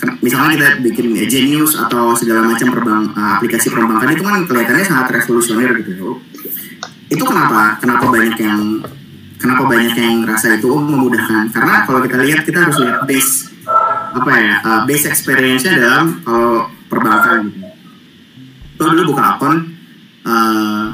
Ken- 0.00 0.18
Misalnya 0.24 0.56
kita 0.56 0.68
bikin 0.80 1.06
Genius 1.28 1.76
atau 1.76 2.16
segala 2.16 2.48
macam 2.48 2.72
perbang, 2.72 3.02
uh, 3.12 3.30
aplikasi 3.36 3.68
perbankan 3.68 4.10
itu 4.16 4.24
kan 4.24 4.48
kelihatannya 4.48 4.86
sangat 4.86 5.06
revolusioner 5.20 5.70
gitu. 5.84 6.18
Itu 7.12 7.22
kenapa? 7.26 7.76
Kenapa 7.78 8.08
banyak 8.08 8.38
yang 8.40 8.60
kenapa 9.40 9.64
banyak 9.64 9.96
yang 9.96 10.22
ngerasa 10.22 10.60
itu 10.60 10.68
oh, 10.68 10.84
memudahkan? 10.84 11.48
Karena 11.50 11.88
kalau 11.88 12.04
kita 12.04 12.20
lihat 12.20 12.44
kita 12.44 12.68
harus 12.68 12.76
lihat 12.84 13.08
base 13.08 13.48
apa 14.10 14.32
ya 14.36 14.54
uh, 14.60 14.80
base 14.84 15.08
experience-nya 15.08 15.80
dalam 15.80 16.20
kalau 16.20 16.68
perbankan 16.92 17.48
gitu. 17.48 17.68
Dulu 18.80 19.12
buka 19.12 19.36
akun 19.36 19.56
uh, 20.28 20.92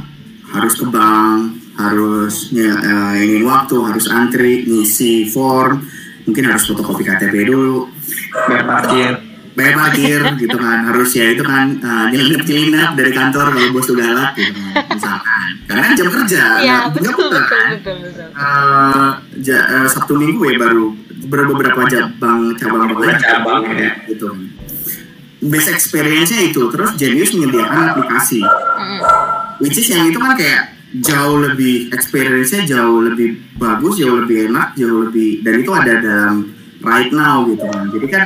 harus 0.55 0.75
ke 0.79 0.87
bank, 0.87 1.59
harus 1.79 2.55
uh, 2.55 3.15
ingin 3.19 3.43
waktu, 3.47 3.77
harus 3.83 4.07
antri, 4.11 4.67
ngisi 4.67 5.31
form, 5.31 5.83
mungkin 6.27 6.51
harus 6.51 6.67
fotokopi 6.71 7.03
KTP 7.07 7.51
dulu, 7.51 7.91
Bayar 8.47 8.65
parkir. 8.67 9.26
Bayar 9.57 9.73
parkir 9.75 10.21
gitu 10.37 10.57
kan, 10.57 10.79
harus 10.85 11.11
ya 11.11 11.33
itu 11.33 11.40
kan 11.40 11.81
uh, 11.81 12.07
nyelinap 12.07 12.45
nyelinap 12.45 12.90
dari 12.92 13.11
kantor 13.11 13.47
kalau 13.51 13.69
bos 13.73 13.85
tuh 13.85 13.97
galak 13.97 14.37
gitu 14.37 14.53
kan, 14.53 14.85
misalkan. 14.87 15.49
Karena 15.64 15.81
kan 15.83 15.92
jam 15.97 16.09
kerja, 16.12 16.42
Iya, 16.61 16.77
nggak- 16.77 16.85
nggak 16.92 16.92
betul, 16.92 17.11
buka, 17.16 17.25
betul, 17.33 17.42
kan. 17.49 17.69
betul, 17.73 17.97
betul. 17.99 18.29
Uh, 18.37 19.11
ja- 19.40 19.66
uh, 19.75 19.88
Sabtu 19.88 20.12
Minggu 20.14 20.42
ya 20.45 20.55
baru 20.57 20.85
beberapa 21.27 21.81
cabang 21.85 22.40
cabang 22.55 22.85
Beberapa 22.92 23.19
cabang, 23.19 23.61
ya. 23.73 23.90
gitu 24.07 24.29
kan. 24.29 24.40
Base 25.37 25.69
experience-nya 25.69 26.40
itu 26.47 26.62
terus 26.69 26.90
Genius 26.95 27.31
menyediakan 27.31 27.92
aplikasi 27.92 28.40
which 29.59 29.77
is 29.77 29.88
yang 29.88 30.09
itu 30.09 30.16
kan 30.16 30.33
kayak 30.33 30.75
jauh 30.97 31.38
lebih 31.38 31.88
experience-nya 31.90 32.64
jauh 32.66 33.01
lebih 33.01 33.37
bagus, 33.55 33.97
jauh 33.97 34.16
lebih 34.16 34.49
enak, 34.49 34.73
jauh 34.75 35.05
lebih 35.05 35.40
dan 35.40 35.61
itu 35.61 35.71
ada 35.73 35.92
dalam 35.99 36.35
right 36.81 37.11
now 37.11 37.45
gitu 37.45 37.64
kan. 37.64 37.85
Jadi 37.90 38.07
kan 38.09 38.25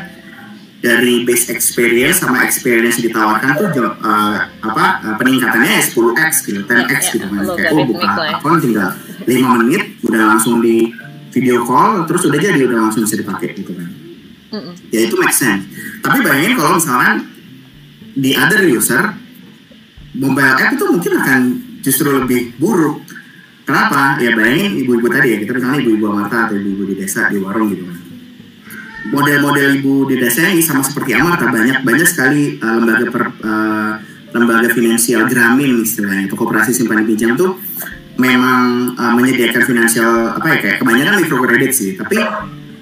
dari 0.81 1.23
base 1.23 1.53
experience 1.53 2.19
sama 2.19 2.41
experience 2.41 2.97
yang 2.97 3.13
ditawarkan 3.13 3.51
tuh 3.53 3.69
jauh, 3.71 3.93
eh, 3.93 4.37
apa 4.61 4.85
eh, 5.03 5.15
peningkatannya 5.15 5.73
ya 5.77 5.83
10x 5.83 6.31
gitu, 6.43 6.61
10x 6.65 6.89
Ya, 6.91 7.13
gitu 7.13 7.27
kan. 7.27 7.43
ya, 7.43 7.53
Kayak 7.55 7.71
oh 7.71 7.85
buka 7.85 8.09
lah 8.09 8.17
ya. 8.25 8.35
akun 8.35 8.57
tinggal 8.59 8.91
5 9.21 9.61
menit 9.61 9.83
udah 10.03 10.23
langsung 10.27 10.57
di 10.59 10.89
video 11.31 11.63
call 11.63 12.09
terus 12.09 12.25
udah 12.25 12.39
jadi 12.39 12.65
udah 12.65 12.79
langsung 12.83 13.05
bisa 13.05 13.15
dipakai 13.15 13.53
gitu 13.55 13.71
kan 13.71 13.87
Mm-mm. 14.51 14.75
ya 14.89 15.01
itu 15.05 15.15
make 15.15 15.31
sense 15.31 15.69
tapi 16.01 16.19
bayangin 16.21 16.57
kalau 16.57 16.75
misalkan 16.75 17.29
di 18.11 18.35
other 18.35 18.65
user 18.67 19.15
mobile 20.13 20.57
app 20.57 20.75
itu 20.75 20.85
mungkin 20.89 21.13
akan 21.15 21.41
justru 21.79 22.09
lebih 22.11 22.57
buruk 22.57 23.05
kenapa 23.63 24.19
ya 24.19 24.33
bayangin 24.33 24.81
ibu-ibu 24.81 25.07
tadi 25.07 25.29
ya 25.29 25.39
kita 25.39 25.55
misalnya 25.55 25.79
ibu-ibu 25.79 26.05
Amarta 26.09 26.49
atau 26.49 26.57
ibu-ibu 26.57 26.83
di 26.89 26.95
desa 26.99 27.29
di 27.29 27.39
warung 27.39 27.69
gitu 27.69 27.85
kan 27.85 28.00
model-model 29.09 29.81
ibu 29.81 30.05
di 30.05 30.21
desa 30.21 30.45
ini 30.53 30.61
sama 30.61 30.85
seperti 30.85 31.17
Amarta 31.17 31.49
banyak 31.49 31.81
banyak 31.81 32.09
sekali 32.09 32.61
uh, 32.61 32.77
lembaga 32.77 33.07
per, 33.09 33.23
uh, 33.41 33.93
lembaga 34.37 34.69
finansial 34.77 35.25
Gramin 35.25 35.81
istilahnya 35.81 36.29
atau 36.29 36.37
koperasi 36.37 36.77
simpan 36.77 37.09
pinjam 37.09 37.35
tuh 37.35 37.57
memang 38.21 38.93
uh, 39.01 39.13
menyediakan 39.17 39.63
finansial 39.65 40.37
apa 40.37 40.47
ya 40.53 40.57
kayak 40.61 40.77
kebanyakan 40.85 41.15
mikrokredit 41.25 41.73
sih. 41.73 41.97
Tapi 41.97 42.21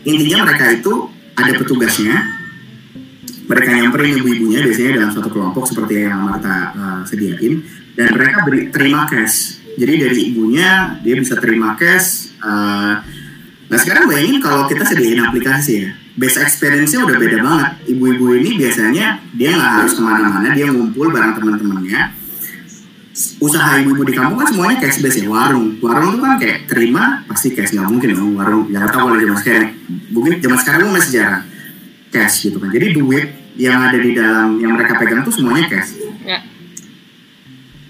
intinya 0.03 0.51
mereka 0.51 0.75
itu 0.75 1.07
ada 1.39 1.53
petugasnya. 1.55 2.17
Mereka 3.49 3.69
nyamperin 3.81 4.21
ibu-ibunya 4.21 4.61
biasanya 4.61 4.91
dalam 5.01 5.11
satu 5.15 5.33
kelompok 5.33 5.65
seperti 5.65 6.05
yang 6.05 6.21
Marta 6.21 6.75
uh, 6.75 7.01
sediain. 7.07 7.65
Dan 7.97 8.13
mereka 8.13 8.45
beri 8.45 8.69
terima 8.69 9.09
cash. 9.09 9.63
Jadi 9.79 9.95
dari 9.95 10.21
ibunya 10.35 11.01
dia 11.01 11.15
bisa 11.15 11.39
terima 11.39 11.79
cash 11.79 12.35
uh, 12.43 12.99
nah 13.69 13.77
sekarang 13.79 14.09
bayangin 14.09 14.41
kalau 14.41 14.65
kita 14.65 14.83
sediain 14.83 15.21
aplikasi 15.23 15.73
ya 15.85 15.91
base 16.19 16.37
experience-nya 16.43 17.07
udah 17.07 17.17
beda 17.17 17.39
banget. 17.41 17.71
Ibu-ibu 17.95 18.27
ini 18.43 18.51
biasanya 18.59 19.07
dia 19.39 19.51
nggak 19.55 19.73
harus 19.81 19.93
ke 19.95 20.03
mana-mana 20.03 20.51
dia 20.51 20.67
ngumpul 20.69 21.15
bareng 21.15 21.39
teman-temannya. 21.39 22.03
Usaha 23.43 23.83
ibu-ibu 23.83 24.03
di 24.07 24.15
kampung 24.15 24.39
kan 24.43 24.47
semuanya 24.51 24.77
cash 24.83 24.99
base 24.99 25.23
ya 25.23 25.31
warung. 25.31 25.79
Warung 25.79 26.19
tuh 26.19 26.23
kan 26.23 26.35
kayak 26.39 26.67
terima 26.67 27.23
pasti 27.31 27.55
cash 27.55 27.75
nggak 27.75 27.87
mungkin 27.87 28.09
dong 28.15 28.35
warung. 28.35 28.67
Ya 28.71 28.87
tahu 28.91 29.15
kalau 29.15 29.19
zaman 29.19 29.39
sekarang. 29.39 29.71
Mungkin 30.11 30.33
zaman 30.43 30.59
sekarang 30.59 30.81
tuh 30.87 30.93
masih 30.99 31.11
jarang 31.15 31.43
cash 32.11 32.35
gitu 32.51 32.59
kan. 32.59 32.71
Jadi 32.75 32.87
duit 32.99 33.27
yang 33.59 33.79
ada 33.91 33.99
di 33.99 34.11
dalam 34.15 34.59
yang 34.63 34.75
mereka 34.75 34.99
pegang 34.99 35.23
tuh 35.23 35.35
semuanya 35.35 35.67
cash. 35.71 35.99
Ya. 36.23 36.39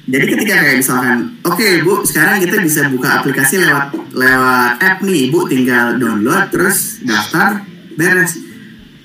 jadi 0.09 0.25
ketika 0.25 0.55
kayak 0.65 0.77
misalkan 0.81 1.37
oke 1.45 1.69
bu 1.85 2.01
sekarang 2.07 2.41
kita 2.41 2.57
bisa 2.65 2.89
buka 2.89 3.21
aplikasi 3.21 3.61
lewat 3.61 3.93
lewat 4.17 4.81
app 4.81 5.05
nih 5.05 5.29
ibu 5.29 5.45
tinggal 5.45 6.01
download 6.01 6.49
terus 6.49 7.05
daftar 7.05 7.68
beres 7.99 8.39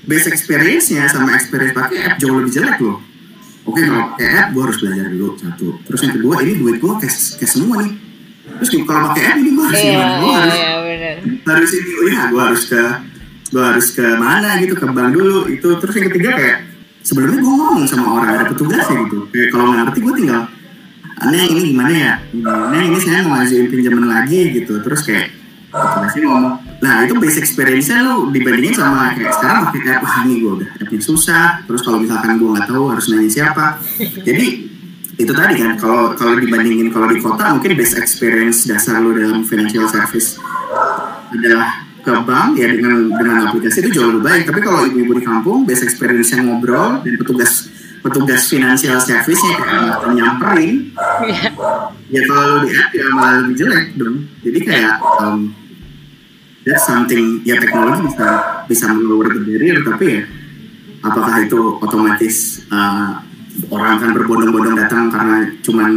base 0.06 0.30
experience-nya 0.30 1.10
sama 1.10 1.34
experience 1.34 1.74
pakai 1.74 1.98
app 2.06 2.16
jauh 2.22 2.38
lebih 2.38 2.52
jelek 2.54 2.78
loh. 2.78 3.02
Oke 3.64 3.80
kalau 3.82 4.14
pakai 4.14 4.28
app 4.38 4.48
gue 4.54 4.62
harus 4.62 4.78
belajar 4.78 5.06
dulu 5.10 5.28
satu. 5.40 5.66
Terus 5.88 6.00
yang 6.06 6.12
kedua 6.20 6.34
ini 6.46 6.52
duit 6.60 6.76
gue 6.78 6.92
cash 7.02 7.40
cash 7.40 7.52
semua 7.58 7.82
nih. 7.82 7.92
Terus 8.60 8.70
kalau 8.86 9.00
pakai 9.10 9.22
app 9.26 9.36
ini 9.40 9.50
gue 9.50 9.64
harus 9.64 9.80
Iya, 9.80 9.90
gimana? 9.90 10.14
Gue 10.14 10.28
iya, 10.28 10.38
harus 10.38 10.54
iya, 10.54 10.70
benar. 10.78 11.16
harus 11.44 11.70
ini 11.74 11.90
oh 11.90 12.06
ya 12.06 12.22
gue 12.30 12.42
harus 12.44 12.62
ke 12.70 12.82
gue 13.54 13.62
harus 13.62 13.86
ke 13.94 14.06
mana 14.18 14.48
gitu 14.62 14.74
ke 14.76 14.84
bank 14.86 15.10
dulu 15.16 15.36
itu. 15.50 15.68
Terus 15.80 15.94
yang 15.98 16.06
ketiga 16.12 16.30
kayak 16.38 16.56
sebelumnya 17.02 17.38
gue 17.40 17.52
ngomong 17.56 17.86
sama 17.88 18.06
orang 18.20 18.28
ada 18.38 18.44
petugasnya 18.52 18.96
gitu. 19.08 19.18
Kayak 19.32 19.48
kalau 19.50 19.64
nggak 19.72 19.80
ngerti 19.88 19.98
gue 20.04 20.14
tinggal 20.22 20.42
aneh 21.14 21.44
ini 21.48 21.60
gimana 21.72 21.92
ya? 21.96 22.14
Aneh 22.44 22.82
ini 22.92 22.98
saya 23.00 23.24
mau 23.24 23.40
ngajuin 23.40 23.66
pinjaman 23.72 24.06
lagi 24.06 24.40
gitu. 24.52 24.78
Terus 24.84 25.00
kayak 25.08 25.26
ngomong 25.74 26.54
nah 26.84 27.02
itu 27.02 27.16
basic 27.16 27.48
experience-nya 27.48 28.04
lu 28.04 28.28
dibandingin 28.28 28.76
sama 28.76 29.16
kayak 29.16 29.32
sekarang. 29.40 29.62
Pakai 29.72 29.90
app 29.96 30.04
wah 30.04 30.16
ini 30.28 30.34
gue 30.44 30.52
udah 30.60 30.68
appnya 30.84 31.00
susah. 31.00 31.64
Terus 31.64 31.80
kalau 31.80 31.98
misalkan 31.98 32.36
gue 32.36 32.48
nggak 32.52 32.68
tahu 32.68 32.84
harus 32.92 33.04
nanya 33.08 33.30
siapa. 33.32 33.80
Jadi 34.20 34.46
itu 35.16 35.32
tadi 35.32 35.54
kan 35.62 35.78
kalau 35.80 36.12
kalau 36.12 36.36
dibandingin 36.36 36.92
kalau 36.92 37.08
di 37.08 37.22
kota 37.24 37.56
mungkin 37.56 37.72
best 37.78 37.96
experience 37.96 38.68
dasar 38.68 39.00
lu 39.00 39.16
dalam 39.16 39.46
financial 39.48 39.88
service 39.88 40.36
adalah 41.32 41.86
ke 42.04 42.12
bank 42.20 42.60
ya 42.60 42.68
dengan 42.68 43.08
dengan 43.16 43.36
aplikasi 43.48 43.80
itu 43.88 43.90
jauh 43.96 44.12
lebih 44.12 44.24
baik. 44.28 44.42
Tapi 44.52 44.60
kalau 44.60 44.84
ibu-ibu 44.84 45.12
di 45.16 45.24
kampung 45.24 45.64
best 45.64 45.88
experience 45.88 46.36
yang 46.36 46.52
ngobrol 46.52 47.00
dan 47.00 47.14
petugas 47.16 47.72
petugas 48.04 48.44
financial 48.52 49.00
service-nya 49.00 49.56
kayak 49.56 50.12
nyamperin 50.12 50.92
Iya. 51.24 51.48
ya 52.12 52.20
kalau 52.28 52.60
di 52.60 52.68
app 52.76 52.90
ya 52.92 53.04
malah 53.16 53.34
lebih 53.40 53.56
jelek 53.56 53.84
dong. 53.96 54.28
Jadi 54.44 54.58
kayak 54.60 54.94
um, 55.24 55.63
that's 56.64 56.84
something 56.88 57.44
ya 57.44 57.60
teknologi 57.60 58.08
bisa 58.08 58.28
bisa 58.68 58.86
lower 58.92 59.28
the 59.32 59.40
barrier 59.44 59.80
tapi 59.84 60.04
ya 60.18 60.22
apakah 61.04 61.44
itu 61.44 61.60
otomatis 61.84 62.64
uh, 62.72 63.20
orang 63.70 64.00
akan 64.00 64.10
berbondong-bondong 64.16 64.76
datang 64.80 65.12
karena 65.12 65.52
cuman 65.62 65.88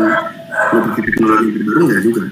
lu 0.73 0.77
pakai 0.91 1.01
teknologi 1.07 1.47
terbaru? 1.57 1.81
Nggak 1.87 2.03
juga. 2.03 2.23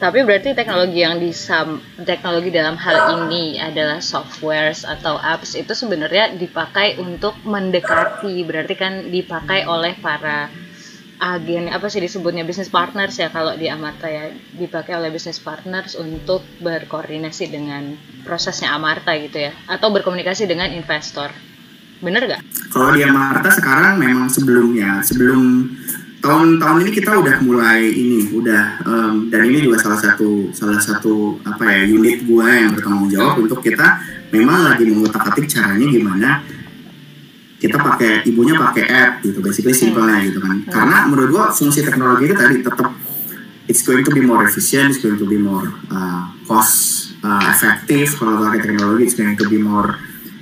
Tapi 0.00 0.24
berarti 0.24 0.56
teknologi 0.56 1.04
yang 1.04 1.20
disam 1.20 1.76
teknologi 2.08 2.48
dalam 2.48 2.72
hal 2.80 3.20
ini 3.20 3.60
adalah 3.60 4.00
softwares 4.00 4.88
atau 4.88 5.20
apps 5.20 5.52
itu 5.52 5.76
sebenarnya 5.76 6.40
dipakai 6.40 6.96
untuk 6.96 7.36
mendekati 7.44 8.40
berarti 8.48 8.74
kan 8.80 9.12
dipakai 9.12 9.68
oleh 9.68 9.92
para 10.00 10.48
agen 11.20 11.68
apa 11.68 11.86
sih 11.92 12.00
disebutnya 12.00 12.42
business 12.48 12.72
partners 12.72 13.20
ya 13.20 13.28
kalau 13.28 13.54
di 13.54 13.68
Amarta 13.68 14.08
ya. 14.08 14.32
Dipakai 14.56 14.96
oleh 14.96 15.12
business 15.12 15.38
partners 15.38 15.94
untuk 15.94 16.42
berkoordinasi 16.64 17.52
dengan 17.52 17.94
prosesnya 18.24 18.72
Amarta 18.72 19.12
gitu 19.20 19.38
ya. 19.48 19.52
Atau 19.68 19.92
berkomunikasi 19.92 20.48
dengan 20.48 20.72
investor. 20.72 21.28
Bener 22.00 22.24
gak? 22.24 22.40
kalau 22.70 22.94
di 22.94 23.02
Amarta 23.02 23.50
sekarang 23.50 23.98
memang 23.98 24.30
sebelumnya 24.30 25.02
sebelum 25.02 25.66
tahun-tahun 26.22 26.86
ini 26.86 26.90
kita 26.94 27.18
udah 27.18 27.36
mulai 27.42 27.90
ini 27.90 28.30
udah 28.30 28.64
em, 28.86 29.14
dan 29.28 29.42
ini 29.50 29.66
juga 29.66 29.82
salah 29.82 29.98
satu 29.98 30.54
salah 30.54 30.78
satu 30.78 31.42
apa 31.42 31.64
ya 31.66 31.82
unit 31.90 32.22
gua 32.30 32.46
yang 32.46 32.70
bertanggung 32.78 33.10
jawab 33.10 33.42
untuk 33.42 33.60
kita 33.60 33.98
memang 34.30 34.70
lagi 34.70 34.86
mengutak-atik 34.86 35.50
caranya 35.50 35.86
gimana 35.90 36.30
kita 37.60 37.76
pakai 37.76 38.24
ibunya 38.24 38.56
pakai 38.56 38.84
app 38.88 39.12
gitu 39.20 39.44
basically 39.44 39.76
simpelnya 39.76 40.24
gitu 40.24 40.40
kan. 40.40 40.64
Karena 40.64 41.04
menurut 41.04 41.28
gua 41.28 41.46
fungsi 41.52 41.84
teknologi 41.84 42.24
itu 42.24 42.34
tadi 42.34 42.56
tetap 42.64 42.88
it's 43.68 43.84
going 43.84 44.00
to 44.00 44.10
be 44.10 44.24
more 44.24 44.40
efficient 44.48 44.96
it's 44.96 45.00
going 45.04 45.20
to 45.20 45.28
be 45.28 45.36
more 45.36 45.68
uh, 45.92 46.32
cost 46.48 47.12
uh, 47.20 47.44
effective. 47.52 48.08
Kalau 48.16 48.40
pakai 48.40 48.64
teknologi 48.64 49.02
it's 49.04 49.14
going 49.14 49.36
to 49.36 49.46
be 49.46 49.60
more 49.60 49.92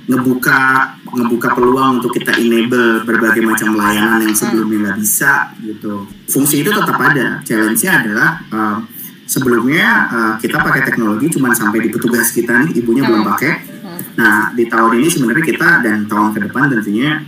ngebuka 0.09 0.95
ngebuka 1.05 1.53
peluang 1.53 2.01
untuk 2.01 2.17
kita 2.17 2.33
enable 2.41 3.05
berbagai 3.05 3.45
macam 3.45 3.77
layanan 3.77 4.25
yang 4.25 4.33
sebelumnya 4.33 4.89
nggak 4.89 4.97
bisa 4.97 5.53
gitu. 5.61 6.09
Fungsi 6.25 6.65
itu 6.65 6.73
tetap 6.73 6.97
ada. 6.97 7.45
Challenge-nya 7.45 7.91
adalah 8.01 8.29
um, 8.49 8.89
sebelumnya 9.29 10.09
uh, 10.09 10.33
kita 10.41 10.57
pakai 10.57 10.81
teknologi 10.89 11.29
cuma 11.37 11.53
sampai 11.53 11.85
di 11.85 11.89
petugas 11.93 12.33
kita 12.33 12.65
nih 12.65 12.81
ibunya 12.81 13.05
belum 13.05 13.21
pakai 13.21 13.78
nah 14.19 14.51
di 14.51 14.67
tahun 14.67 14.99
ini 14.99 15.07
sebenarnya 15.07 15.45
kita 15.47 15.69
dan 15.79 15.97
tahun 16.11 16.35
ke 16.35 16.39
depan 16.51 16.75
tentunya 16.75 17.23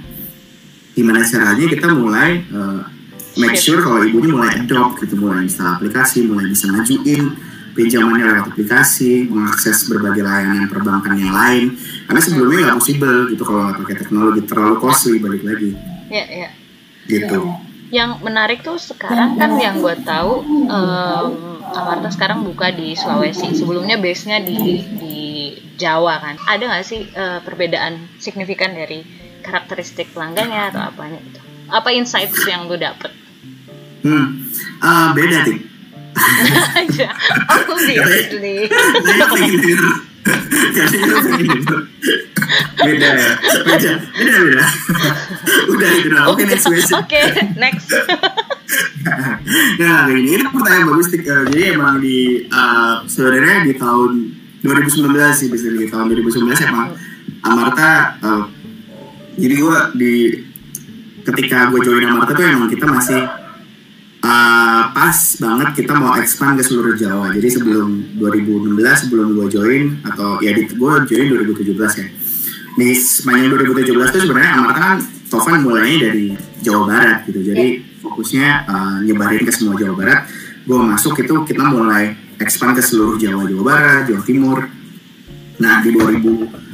gimana 0.92 1.24
caranya 1.24 1.66
kita 1.72 1.88
mulai 1.96 2.44
uh, 2.52 2.84
make 3.40 3.56
sure 3.56 3.80
kalau 3.80 4.04
ibunya 4.04 4.28
mulai 4.28 4.60
adopt 4.60 5.00
gitu 5.00 5.16
mulai 5.16 5.48
install 5.48 5.80
aplikasi 5.80 6.28
mulai 6.28 6.52
bisa 6.52 6.68
ngajuin 6.68 7.52
pinjamannya 7.72 8.26
lewat 8.28 8.46
aplikasi, 8.52 9.32
mengakses 9.32 9.88
berbagai 9.88 10.24
layanan 10.24 10.68
perbankan 10.68 11.16
yang 11.16 11.32
lain. 11.32 11.76
Karena 12.08 12.22
sebelumnya 12.22 12.58
nggak 12.68 12.78
possible 12.84 13.20
gitu 13.32 13.44
kalau 13.48 13.62
nggak 13.68 13.78
pakai 13.84 13.96
teknologi 13.96 14.42
terlalu 14.46 14.76
costly 14.80 15.18
balik 15.24 15.44
lagi. 15.44 15.72
Ya, 16.12 16.26
ya. 16.28 16.50
Gitu. 17.08 17.40
Yang 17.92 18.12
menarik 18.24 18.60
tuh 18.64 18.80
sekarang 18.80 19.36
kan 19.36 19.60
yang 19.60 19.84
gue 19.84 19.96
tahu 20.04 20.44
um, 20.68 21.28
Amarta 21.72 22.12
sekarang 22.12 22.44
buka 22.44 22.72
di 22.72 22.96
Sulawesi. 22.96 23.56
Sebelumnya 23.56 23.96
base-nya 24.00 24.44
di 24.44 24.84
di 25.00 25.21
Jawa 25.82 26.22
kan. 26.22 26.36
Ada 26.46 26.64
nggak 26.70 26.86
sih 26.86 27.10
uh, 27.18 27.42
perbedaan 27.42 28.06
signifikan 28.22 28.78
dari 28.78 29.02
karakteristik 29.42 30.14
pelanggannya 30.14 30.70
atau 30.70 30.82
apanya 30.86 31.18
gitu? 31.26 31.42
Apa 31.74 31.90
insights 31.90 32.46
yang 32.46 32.70
lu 32.70 32.78
dapet? 32.78 33.10
Hmm, 34.06 34.46
uh, 34.86 35.10
beda 35.18 35.38
sih. 35.50 35.58
Oh, 36.12 37.74
obviously. 37.74 38.68
Beda 42.82 43.10
ya, 43.16 43.32
beda, 43.64 43.92
beda 44.12 44.40
beda. 44.44 44.66
Udah 45.72 45.90
itu 45.98 46.10
dah. 46.12 46.24
Oke 46.30 46.44
next 46.46 46.66
question. 46.68 47.00
Oke, 47.00 47.22
next. 47.56 47.88
nah 49.80 50.10
ini 50.12 50.36
ini 50.36 50.44
pertanyaan 50.50 50.86
bagus. 50.92 51.08
Eh, 51.16 51.22
jadi 51.24 51.64
emang 51.78 52.04
di 52.04 52.46
uh, 52.52 53.08
sebenarnya 53.08 53.66
di 53.66 53.74
tahun 53.80 54.12
2019 54.62 55.14
sih 55.34 55.48
bisa 55.50 55.68
di 55.70 55.90
tahun 55.90 56.14
2019 56.14 56.70
emang 56.70 56.94
Amarta 57.42 58.18
uh, 58.22 58.46
jadi 59.38 59.56
gue 59.58 59.80
di 59.98 60.14
ketika 61.26 61.70
gue 61.74 61.80
join 61.82 62.06
Amarta 62.06 62.34
tuh 62.38 62.46
emang 62.46 62.70
kita 62.70 62.86
masih 62.86 63.22
uh, 64.22 64.84
pas 64.94 65.18
banget 65.42 65.70
kita 65.84 65.94
mau 65.98 66.14
expand 66.18 66.58
ke 66.58 66.64
seluruh 66.66 66.96
Jawa. 66.98 67.34
Jadi 67.34 67.48
sebelum 67.50 68.18
2016 68.18 69.06
sebelum 69.08 69.28
gue 69.38 69.48
join 69.50 69.84
atau 70.06 70.42
ya 70.42 70.54
di 70.54 70.70
gue 70.70 70.94
join 71.10 71.26
2017 71.46 72.02
ya. 72.02 72.08
Di 72.72 72.90
sepanjang 72.96 73.52
2017 73.52 73.92
itu 73.92 74.20
sebenarnya 74.30 74.52
Amarta 74.62 74.80
kan 74.80 74.98
Tovan 75.28 75.64
mulainya 75.64 76.12
dari 76.12 76.26
Jawa 76.62 76.82
Barat 76.88 77.18
gitu. 77.28 77.40
Jadi 77.44 77.68
fokusnya 78.02 78.48
uh, 78.68 78.98
nyebarin 79.04 79.44
ke 79.44 79.52
semua 79.54 79.76
Jawa 79.78 79.94
Barat. 79.98 80.20
Gue 80.62 80.78
masuk 80.78 81.18
itu 81.20 81.36
kita 81.50 81.64
mulai 81.68 82.14
expand 82.42 82.74
ke 82.74 82.82
seluruh 82.82 83.16
Jawa 83.16 83.46
Jawa 83.46 83.64
Barat, 83.64 84.02
Jawa 84.10 84.22
Timur. 84.26 84.60
Nah 85.62 85.80
di 85.86 85.90
2000 85.94 86.70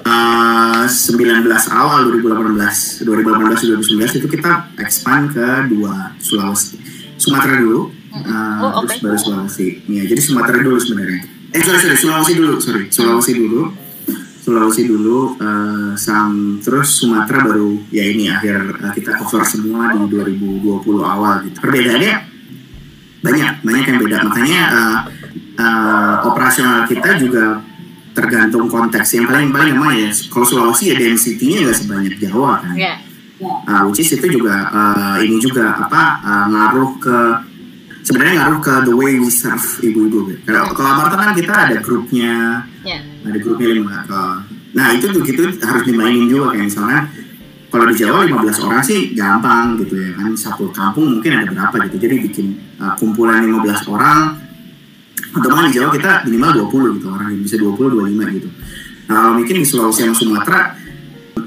Uh, 0.00 0.88
19 0.88 1.44
awal 1.76 2.08
2018 2.08 3.04
2018 3.04 3.84
2019 3.84 4.16
itu 4.16 4.28
kita 4.32 4.72
expand 4.80 5.28
ke 5.28 5.68
dua 5.68 6.16
Sulawesi. 6.16 6.80
Sumatera 7.20 7.60
dulu 7.60 7.92
uh, 8.08 8.80
Oh, 8.80 8.88
terus 8.88 8.96
oke. 8.96 9.04
baru 9.04 9.18
Sulawesi. 9.20 9.84
Ya 9.92 10.08
jadi 10.08 10.24
Sumatera 10.24 10.64
dulu 10.64 10.80
sebenarnya. 10.80 11.20
Eh 11.52 11.60
sorry 11.60 11.78
sorry 11.84 11.96
Sulawesi 12.00 12.32
dulu 12.32 12.54
sorry. 12.64 12.84
Sulawesi 12.88 13.32
dulu. 13.36 13.62
Sulawesi 14.40 14.82
dulu 14.88 15.18
uh, 15.36 15.92
sang 16.00 16.58
terus 16.64 16.96
Sumatera 16.96 17.44
baru 17.44 17.76
ya 17.92 18.02
ini 18.02 18.32
akhir 18.32 18.80
uh, 18.80 18.92
kita 18.96 19.20
cover 19.20 19.44
semua 19.44 19.92
di 20.00 20.08
2020 20.16 20.80
awal 20.96 21.44
gitu. 21.44 21.60
Perbedaannya 21.60 22.14
banyak 23.20 23.50
banyak 23.60 23.84
yang 23.84 23.98
beda 24.00 24.18
makanya 24.24 24.62
uh, 24.72 24.98
uh, 25.60 26.14
operasional 26.24 26.88
kita 26.88 27.20
juga 27.20 27.60
tergantung 28.10 28.66
konteks 28.66 29.14
yang 29.14 29.28
paling 29.28 29.52
paling 29.54 29.76
emang 29.76 29.94
ya 29.94 30.10
kalau 30.32 30.46
Sulawesi 30.48 30.90
ya 30.90 30.96
density-nya 30.98 31.68
nggak 31.68 31.76
sebanyak 31.78 32.14
Jawa 32.18 32.58
kan 32.64 32.74
Ya. 32.74 32.94
uh, 33.40 33.82
which 33.88 34.02
is 34.02 34.10
itu 34.12 34.40
juga 34.40 34.66
uh, 34.72 35.16
ini 35.22 35.36
juga 35.38 35.78
apa 35.78 36.02
uh, 36.24 36.44
ngaruh 36.50 36.90
ke 36.98 37.18
sebenarnya 38.02 38.34
ngaruh 38.44 38.60
ke 38.64 38.74
the 38.88 38.94
way 38.96 39.20
we 39.20 39.28
serve 39.30 39.62
ibu-ibu 39.84 40.32
gitu. 40.32 40.40
kalau 40.48 40.72
kalau 40.72 40.90
Amarta 40.96 41.16
kan 41.20 41.30
kita 41.36 41.52
ada 41.54 41.76
grupnya 41.78 42.64
Ya. 42.82 42.98
ada 43.04 43.38
grupnya 43.38 43.68
lima 43.76 44.04
nah 44.70 44.94
itu 44.94 45.10
tuh 45.10 45.20
gitu 45.26 45.50
harus 45.60 45.82
dimainin 45.82 46.30
juga 46.30 46.54
kayak 46.56 46.66
misalnya 46.70 47.00
kalau 47.70 47.86
di 47.86 47.94
Jawa 48.02 48.26
15 48.26 48.66
orang 48.66 48.82
sih 48.82 49.14
gampang 49.14 49.78
gitu 49.78 49.94
ya 49.94 50.10
kan. 50.18 50.34
Satu 50.34 50.68
kampung 50.74 51.18
mungkin 51.18 51.30
ada 51.38 51.46
berapa 51.46 51.86
gitu. 51.86 51.96
Jadi 52.02 52.14
bikin 52.26 52.46
uh, 52.82 52.98
kumpulan 52.98 53.46
15 53.46 53.86
orang. 53.94 54.36
Atau 55.30 55.48
malah 55.54 55.70
di 55.70 55.78
Jawa 55.78 55.94
kita 55.94 56.26
minimal 56.26 56.66
20 56.66 56.98
gitu 56.98 57.06
orang. 57.14 57.28
Yang 57.30 57.42
bisa 57.46 57.56
20 57.62 57.94
25 57.94 58.36
gitu. 58.42 58.48
Nah 59.06 59.14
kalau 59.22 59.32
mungkin 59.38 59.54
di 59.54 59.66
Sulawesi 59.66 60.02
sama 60.02 60.14
Sumatera 60.18 60.60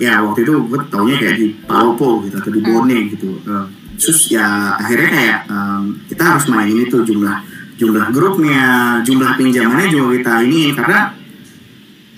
ya 0.02 0.26
waktu 0.26 0.40
itu 0.44 0.54
gue 0.68 0.80
taunya 0.90 1.16
kayak 1.22 1.36
di 1.38 1.48
Palopo 1.64 2.24
gitu 2.24 2.36
atau 2.40 2.52
di 2.52 2.62
Bone 2.64 2.98
gitu. 3.12 3.30
Uh, 3.44 3.68
terus 4.00 4.20
ya 4.32 4.80
akhirnya 4.80 5.10
kayak 5.12 5.40
um, 5.52 5.84
kita 6.08 6.24
harus 6.24 6.46
mainin 6.50 6.88
itu 6.88 6.98
jumlah 7.04 7.36
jumlah 7.78 8.08
grupnya 8.16 9.00
jumlah 9.04 9.32
pinjamannya 9.36 9.88
juga 9.92 10.08
kita 10.18 10.34
ini 10.48 10.62
karena 10.72 11.00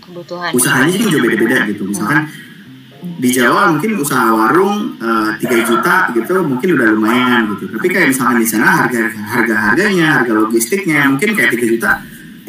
Kebutuhan. 0.03 0.49
usahanya 0.53 0.93
juga 0.93 1.09
juga 1.09 1.19
beda-beda 1.25 1.57
gitu. 1.73 1.83
Misalkan 1.89 2.21
di 3.15 3.29
Jawa 3.31 3.71
mungkin 3.71 3.91
usaha 3.97 4.27
warung 4.33 4.99
eh, 4.99 5.29
tiga 5.39 5.57
juta 5.63 5.95
gitu 6.11 6.35
mungkin 6.43 6.67
udah 6.75 6.87
lumayan 6.93 7.41
gitu 7.55 7.71
tapi 7.71 7.87
kayak 7.87 8.07
misalkan 8.11 8.37
di 8.43 8.47
sana 8.47 8.85
harga 8.85 9.01
harga 9.13 9.55
harganya 9.71 10.07
harga 10.21 10.33
logistiknya 10.35 11.07
mungkin 11.07 11.31
kayak 11.37 11.55
tiga 11.55 11.65
juta 11.69 11.91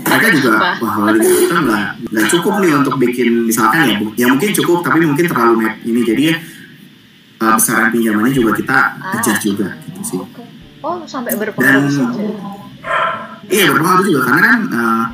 mereka 0.07 0.27
juga 0.39 0.51
Wah. 0.59 0.75
kalau 0.79 1.15
tiga 1.19 1.31
juta 1.31 1.57
nggak 1.63 1.87
nggak 2.11 2.27
cukup 2.31 2.55
nih 2.63 2.73
untuk 2.75 2.95
bikin 2.99 3.29
misalkan 3.47 3.81
ya 3.87 3.97
ya 4.15 4.27
mungkin 4.31 4.51
cukup 4.55 4.79
tapi 4.83 4.99
mungkin 5.07 5.25
terlalu 5.31 5.55
net 5.63 5.75
ini 5.87 6.01
jadi 6.03 6.25
eh, 7.37 7.53
besaran 7.55 7.89
pinjamannya 7.93 8.33
juga 8.33 8.51
kita 8.57 8.79
adjust 9.17 9.43
juga 9.45 9.69
gitu 9.87 10.03
sih. 10.03 10.19
Oh, 10.87 11.03
sampai 11.03 11.35
berpengaruh. 11.35 12.15
Iya 13.51 13.65
berpengaruh 13.75 14.05
juga 14.07 14.21
karena 14.31 14.41
kan 14.47 14.59
uh, 14.71 15.05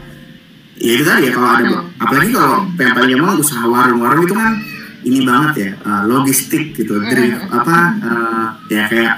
ya 0.76 0.92
itu 0.98 1.04
tadi 1.04 1.28
ya 1.28 1.32
kalau 1.32 1.48
ada 1.48 1.64
Hmm. 1.64 2.02
apalagi 2.02 2.30
kalau 2.34 2.66
yang 2.76 2.94
paling 2.98 3.38
usaha 3.38 3.64
warung-warung 3.70 4.26
itu 4.26 4.34
kan 4.34 4.52
ini 5.02 5.18
banget 5.26 5.52
ya 5.58 5.70
uh, 5.82 6.02
logistik 6.06 6.74
gitu 6.74 7.02
drift 7.02 7.42
apa 7.50 7.78
uh, 8.02 8.46
ya 8.70 8.86
kayak 8.90 9.14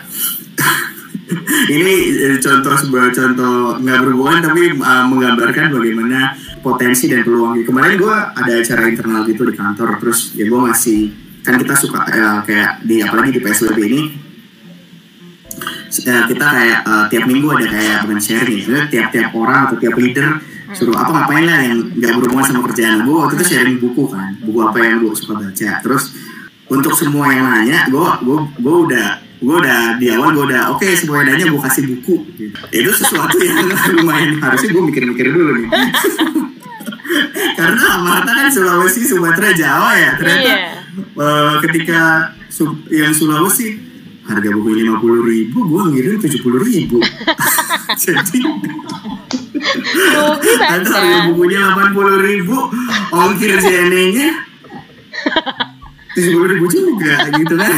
ini 1.75 1.95
eh, 2.21 2.39
contoh 2.41 2.75
sebuah 2.77 3.13
contoh 3.13 3.81
nggak 3.81 3.99
berhubungan 4.05 4.41
tapi 4.45 4.63
uh, 4.77 5.05
menggambarkan 5.09 5.73
bagaimana 5.73 6.37
potensi 6.65 7.13
dan 7.13 7.21
peluang. 7.21 7.61
Kemarin 7.61 8.01
gue 8.01 8.17
ada 8.17 8.53
acara 8.57 8.89
internal 8.89 9.29
gitu 9.29 9.45
di 9.45 9.53
kantor 9.53 10.01
terus 10.01 10.33
ya 10.33 10.49
gue 10.49 10.61
masih 10.65 11.13
kan 11.45 11.61
kita 11.61 11.75
suka 11.77 12.01
eh, 12.09 12.39
kayak 12.49 12.71
di 12.89 13.05
apalagi 13.05 13.37
di 13.37 13.41
PSBB 13.45 13.79
ini 13.85 14.01
kita 16.33 16.47
kayak 16.49 16.81
eh, 16.89 17.05
tiap 17.13 17.25
minggu 17.29 17.47
ada 17.53 17.67
kayak 17.69 17.99
bukan 18.09 18.21
sharing 18.25 18.65
tiap-tiap 18.89 19.31
orang 19.37 19.69
atau 19.69 19.77
tiap 19.77 19.95
leader 20.01 20.41
suruh 20.75 20.97
apa 20.99 21.11
ngapain 21.11 21.45
lah 21.47 21.61
yang 21.63 21.79
nggak 21.95 22.13
berhubungan 22.21 22.45
sama 22.45 22.61
kerjaan 22.71 23.07
gue 23.07 23.15
waktu 23.15 23.35
itu 23.41 23.47
sharing 23.55 23.79
buku 23.81 24.03
kan 24.11 24.37
buku 24.43 24.59
apa 24.61 24.77
yang 24.83 24.97
gue 25.03 25.13
suka 25.15 25.35
baca 25.39 25.71
terus 25.81 26.05
untuk 26.69 26.93
semua 26.99 27.27
yang 27.31 27.47
nanya 27.47 27.87
gue 27.89 28.09
gue 28.23 28.39
gue 28.61 28.77
udah 28.91 29.09
gue 29.45 29.57
udah 29.61 29.81
di 30.01 30.07
awal 30.15 30.33
gue 30.33 30.45
udah 30.51 30.63
oke 30.75 30.89
semua 30.97 31.23
yang 31.23 31.37
nanya 31.37 31.45
gue 31.53 31.61
kasih 31.61 31.83
buku 31.91 32.15
gitu. 32.37 32.59
itu 32.73 32.91
sesuatu 32.93 33.37
yang 33.41 33.67
lumayan 34.01 34.41
harusnya 34.43 34.71
gue 34.73 34.83
mikir-mikir 34.91 35.27
dulu 35.31 35.51
nih 35.63 35.69
karena 37.59 37.85
Amarta 38.01 38.31
kan 38.35 38.49
Sulawesi 38.51 39.07
Sumatera 39.07 39.55
Jawa 39.55 39.91
ya 39.95 40.11
ternyata 40.19 40.43
Iya. 40.43 40.85
Eh, 40.95 41.55
ketika 41.67 42.31
yang 42.91 43.11
Sulawesi 43.15 43.79
harga 44.25 44.49
buku 44.55 44.69
lima 44.73 44.97
puluh 45.03 45.27
ribu, 45.27 45.63
gue 45.69 45.83
ngirim 45.91 46.17
tujuh 46.23 46.41
puluh 46.41 46.63
ribu. 46.63 47.03
Jadi 48.03 48.41
Rugi 49.95 50.53
ada 50.63 50.85
harga 50.85 50.91
banget. 50.93 51.25
bukunya 51.33 51.59
delapan 51.65 51.89
puluh 51.97 52.17
ribu, 52.21 52.57
ongkir 53.11 53.57
JNE-nya 53.59 54.29
tujuh 56.15 56.31
puluh 56.37 56.49
ribu 56.53 56.67
juga 56.71 57.15
gitu 57.33 57.55
kan. 57.59 57.75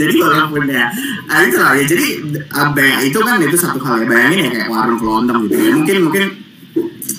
jadi 0.00 0.14
walaupun 0.16 0.64
ya, 0.64 0.88
ah, 1.28 1.40
itu 1.44 1.56
lah 1.60 1.76
ya. 1.76 1.84
Jadi 1.84 2.06
apa 2.48 2.80
ya, 2.80 2.96
itu 3.04 3.18
kan 3.20 3.36
itu 3.42 3.56
satu 3.56 3.78
hal 3.84 4.04
ya. 4.04 4.06
Bayangin 4.08 4.38
ya 4.48 4.50
kayak 4.54 4.68
warung 4.72 4.98
kelontong 5.00 5.38
gitu 5.48 5.56
ya. 5.60 5.70
Mungkin 5.76 5.96
mungkin 6.08 6.24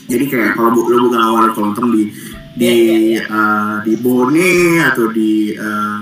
jadi 0.10 0.26
kayak 0.26 0.52
kalau 0.58 0.74
bu, 0.74 0.82
lo 0.90 0.98
buka 1.10 1.20
warung 1.30 1.54
kelontong 1.54 1.88
di 1.94 2.04
di 2.58 2.74
eh, 3.16 3.76
di 3.86 3.94
Bone 4.02 4.50
atau 4.82 5.06
di 5.14 5.54
eh, 5.54 6.02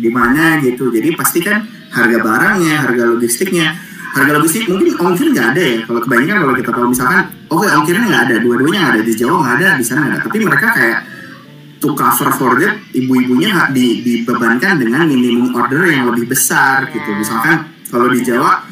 di 0.00 0.08
mana 0.08 0.56
gitu 0.64 0.88
jadi 0.88 1.12
pasti 1.12 1.44
kan 1.44 1.60
harga 1.92 2.18
barangnya 2.22 2.88
harga 2.88 3.04
logistiknya 3.10 3.89
harga 4.10 4.32
logistik 4.38 4.66
mungkin 4.66 4.94
ongkir 4.98 5.26
nggak 5.30 5.48
ada 5.54 5.62
ya. 5.62 5.78
Kalau 5.86 6.00
kebanyakan 6.02 6.36
kalau 6.42 6.54
kita 6.58 6.70
tahu 6.74 6.86
misalkan 6.90 7.22
oke 7.46 7.66
ongkirnya 7.66 8.04
nggak 8.10 8.22
ada 8.26 8.34
dua-duanya 8.42 8.78
nggak 8.80 8.94
ada 8.94 9.02
di 9.06 9.14
Jawa 9.14 9.36
nggak 9.38 9.54
ada 9.60 9.68
di 9.78 9.84
sana 9.86 9.98
nggak 10.02 10.12
ada. 10.12 10.20
Tapi 10.26 10.36
mereka 10.42 10.66
kayak 10.74 11.00
to 11.80 11.88
cover 11.96 12.30
for 12.36 12.52
that 12.60 12.76
ibu-ibunya 12.92 13.72
di, 13.72 14.04
dibebankan 14.04 14.76
dengan 14.76 15.08
minimum 15.08 15.54
order 15.56 15.88
yang 15.88 16.10
lebih 16.12 16.28
besar 16.28 16.90
gitu. 16.90 17.10
Misalkan 17.16 17.70
kalau 17.88 18.10
di 18.10 18.20
Jawa 18.20 18.66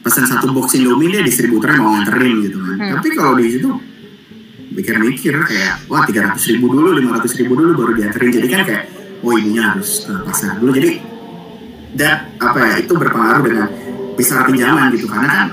pesan 0.00 0.24
satu 0.26 0.50
box 0.50 0.74
Indomie 0.76 1.12
dia 1.12 1.22
distributornya 1.22 1.78
mau 1.80 1.92
nganterin 1.96 2.36
gitu 2.48 2.56
kan. 2.56 2.76
Hmm. 2.80 2.92
tapi 2.96 3.08
kalau 3.12 3.36
di 3.36 3.52
situ 3.52 3.68
mikir-mikir 4.70 5.34
kayak 5.44 5.84
wah 5.92 6.08
tiga 6.08 6.30
ratus 6.30 6.46
ribu 6.56 6.72
dulu 6.72 6.94
lima 6.96 7.20
ratus 7.20 7.36
ribu 7.36 7.54
dulu 7.54 7.70
baru 7.78 7.92
dianterin. 7.94 8.30
Jadi 8.32 8.46
kan 8.48 8.60
kayak 8.66 8.84
oh 9.22 9.34
ibunya 9.36 9.74
harus 9.74 10.04
ke 10.08 10.12
pasar 10.26 10.58
dulu. 10.58 10.70
Jadi 10.74 10.90
that 11.98 12.30
apa 12.38 12.58
ya 12.58 12.74
itu 12.86 12.92
berpengaruh 12.94 13.42
dengan 13.42 13.68
besar 14.14 14.46
pinjaman 14.46 14.94
gitu 14.94 15.06
karena 15.06 15.28
kan 15.28 15.48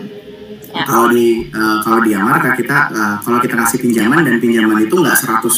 Ya. 0.68 0.84
Kalau 0.86 1.10
di 1.10 1.48
uh, 1.50 1.80
kalau 1.82 2.06
di 2.06 2.12
Amarka 2.14 2.54
kita 2.54 2.92
uh, 2.94 3.18
kalau 3.26 3.42
kita 3.42 3.56
kasih 3.56 3.82
pinjaman 3.82 4.22
dan 4.22 4.38
pinjaman 4.38 4.86
itu 4.86 4.94
nggak 4.94 5.16
100% 5.16 5.50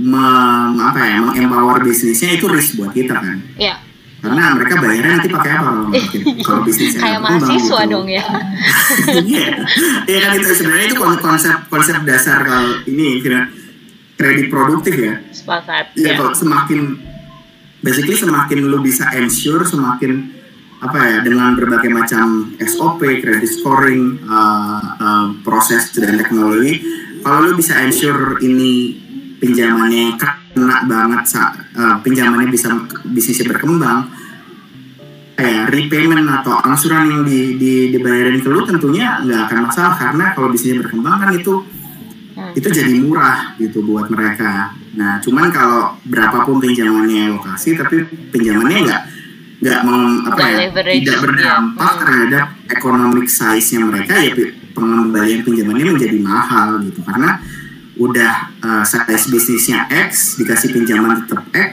mem, 0.00 0.72
apa 0.80 1.00
ya, 1.04 1.18
mengempower 1.20 1.84
bisnisnya 1.84 2.32
itu 2.32 2.48
risk 2.48 2.80
buat 2.80 2.96
kita 2.96 3.12
kan. 3.12 3.36
Iya. 3.60 3.76
Karena 4.24 4.56
mereka 4.56 4.80
bayarnya 4.80 5.20
nanti 5.20 5.28
pakai 5.28 5.50
apa 5.52 5.62
kalau 5.68 5.84
mungkin 5.92 6.20
kalau 6.40 6.60
bisnisnya 6.64 7.00
Kayak 7.02 7.20
mahasiswa 7.20 7.80
gitu. 7.84 7.92
dong 7.92 8.06
ya. 8.08 8.24
Iya, 9.26 9.48
Iya 10.08 10.18
kan 10.22 10.30
itu 10.38 10.48
sebenarnya 10.54 10.86
itu 10.86 10.96
konsep 10.96 11.56
konsep 11.68 11.96
dasar 12.06 12.38
kalau 12.40 12.72
ini 12.88 13.20
kira 13.20 13.52
kredit 14.16 14.48
produktif 14.48 14.94
ya. 14.96 15.14
Sepakat. 15.28 15.92
Iya 15.92 16.08
Ya. 16.08 16.12
kalau 16.16 16.32
semakin 16.32 16.80
basically 17.84 18.16
semakin 18.16 18.64
lu 18.64 18.80
bisa 18.80 19.12
ensure 19.12 19.66
semakin 19.68 20.39
apa 20.80 20.96
ya 20.96 21.18
dengan 21.20 21.52
berbagai 21.56 21.92
macam 21.92 22.56
SOP, 22.56 23.04
credit 23.20 23.48
scoring, 23.48 24.16
uh, 24.24 24.80
uh, 24.96 25.26
proses 25.44 25.92
dan 25.92 26.16
teknologi, 26.16 26.80
kalau 27.20 27.52
lu 27.52 27.52
bisa 27.60 27.76
ensure 27.84 28.40
ini 28.40 28.96
pinjamannya 29.36 30.16
kena 30.16 30.88
banget, 30.88 31.22
sa- 31.28 31.52
uh, 31.76 32.00
pinjamannya 32.00 32.48
bisa 32.48 32.72
bisnisnya 33.12 33.52
berkembang, 33.52 34.08
kayak 35.36 35.68
repayment 35.68 36.24
atau 36.28 36.64
angsuran 36.64 37.12
yang 37.12 37.22
di, 37.28 37.60
di, 37.60 37.72
dibayarin 37.92 38.40
ke 38.40 38.48
lu 38.48 38.64
tentunya 38.64 39.20
nggak 39.20 39.52
akan 39.52 39.58
masalah 39.68 39.94
karena 40.00 40.32
kalau 40.32 40.48
bisnisnya 40.48 40.80
berkembang 40.80 41.16
kan 41.20 41.30
itu 41.36 41.54
Hmm. 42.30 42.56
itu 42.56 42.68
jadi 42.72 42.94
murah 43.04 43.52
gitu 43.60 43.84
buat 43.84 44.08
mereka. 44.08 44.72
Nah, 44.96 45.20
cuman 45.20 45.52
kalau 45.52 45.92
berapapun 46.08 46.56
pinjamannya 46.56 47.36
lokasi, 47.36 47.76
tapi 47.76 48.06
pinjamannya 48.32 48.78
nggak 48.88 49.02
nggak 49.60 49.80
apa 50.24 50.44
ya 50.56 50.72
tidak 50.72 51.18
berdampak 51.20 51.92
terhadap 52.00 52.46
economic 52.72 53.28
size-nya 53.28 53.84
mereka 53.84 54.16
ya 54.16 54.32
pengembalian 54.72 55.44
pinjamannya 55.44 56.00
menjadi 56.00 56.18
mahal 56.24 56.80
gitu 56.80 57.04
karena 57.04 57.44
udah 58.00 58.34
uh, 58.64 58.84
size 58.88 59.28
bisnisnya 59.28 59.84
X 59.92 60.40
dikasih 60.40 60.72
pinjaman 60.72 61.28
tetap 61.28 61.44
X 61.52 61.72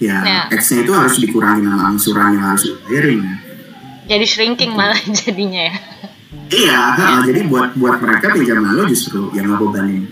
ya 0.00 0.24
Ya. 0.24 0.40
X-nya 0.56 0.86
itu 0.86 0.92
harus 0.94 1.20
dikurangi 1.20 1.68
sama 1.68 1.84
angsuran 1.92 2.38
yang 2.38 2.44
harus 2.54 2.64
dibayarin 2.64 3.20
ya. 3.20 3.36
Jadi 4.08 4.24
shrinking 4.24 4.72
malah 4.72 4.96
jadinya 5.20 5.68
ya. 5.68 5.74
Iya, 6.48 6.80
ha, 6.96 7.06
jadi 7.28 7.44
buat 7.44 7.76
buat 7.76 8.00
mereka 8.00 8.32
pinjaman 8.32 8.72
lo 8.72 8.88
justru 8.88 9.28
yang 9.36 9.52
ngebebanin 9.52 10.08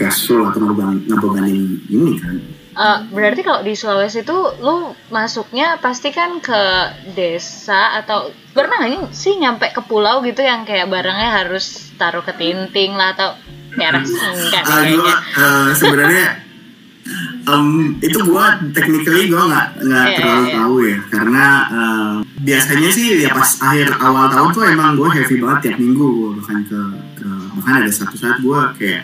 cash 0.00 0.24
flow 0.24 0.48
atau 0.48 0.64
ngebebanin, 0.64 1.04
ngebebanin 1.04 1.58
ini 1.92 2.12
kan. 2.16 2.36
Eh, 2.78 2.98
berarti 3.10 3.42
kalau 3.42 3.60
di 3.60 3.74
Sulawesi 3.74 4.22
itu 4.22 4.38
lu 4.58 4.76
masuknya 5.08 5.76
pasti 5.76 6.08
kan 6.08 6.38
ke 6.38 6.62
desa 7.10 7.98
atau 7.98 8.30
pernah 8.48 8.78
nggak 8.80 9.10
sih 9.10 9.34
nyampe 9.34 9.66
ke 9.68 9.82
pulau 9.82 10.22
gitu 10.22 10.38
yang 10.40 10.62
kayak 10.62 10.86
barangnya 10.86 11.42
harus 11.42 11.90
taruh 11.94 12.22
ke 12.22 12.30
tinting 12.32 12.94
lah 12.94 13.10
atau 13.12 13.34
enggak 13.74 13.98
nih 13.98 14.06
Ah, 14.62 14.78
kayaknya. 14.78 14.94
gua 14.94 15.14
eh, 15.18 15.68
sebenarnya 15.74 16.26
em, 17.44 17.66
itu 17.98 18.18
gua 18.22 18.44
technically 18.70 19.26
gua 19.26 19.42
nggak 19.44 19.66
nggak 19.80 20.04
Iya, 20.04 20.16
terlalu 20.16 20.44
iya. 20.44 20.54
tahu 20.54 20.74
ya 20.78 20.98
karena 21.10 21.44
eh, 21.68 22.14
biasanya 22.38 22.90
sih 22.90 23.06
ya 23.18 23.30
pas 23.32 23.50
akhir 23.58 23.88
awal 23.98 24.26
tahun 24.28 24.48
tuh 24.52 24.62
emang 24.64 24.90
gua 24.94 25.10
heavy 25.10 25.36
banget 25.36 25.58
tiap 25.64 25.76
minggu 25.78 26.06
gua 26.14 26.30
bahkan 26.38 26.58
ke, 26.62 26.80
ke 27.18 27.26
bahkan 27.58 27.74
ada 27.82 27.90
satu 27.90 28.14
saat 28.14 28.38
gua 28.38 28.70
kayak 28.78 29.02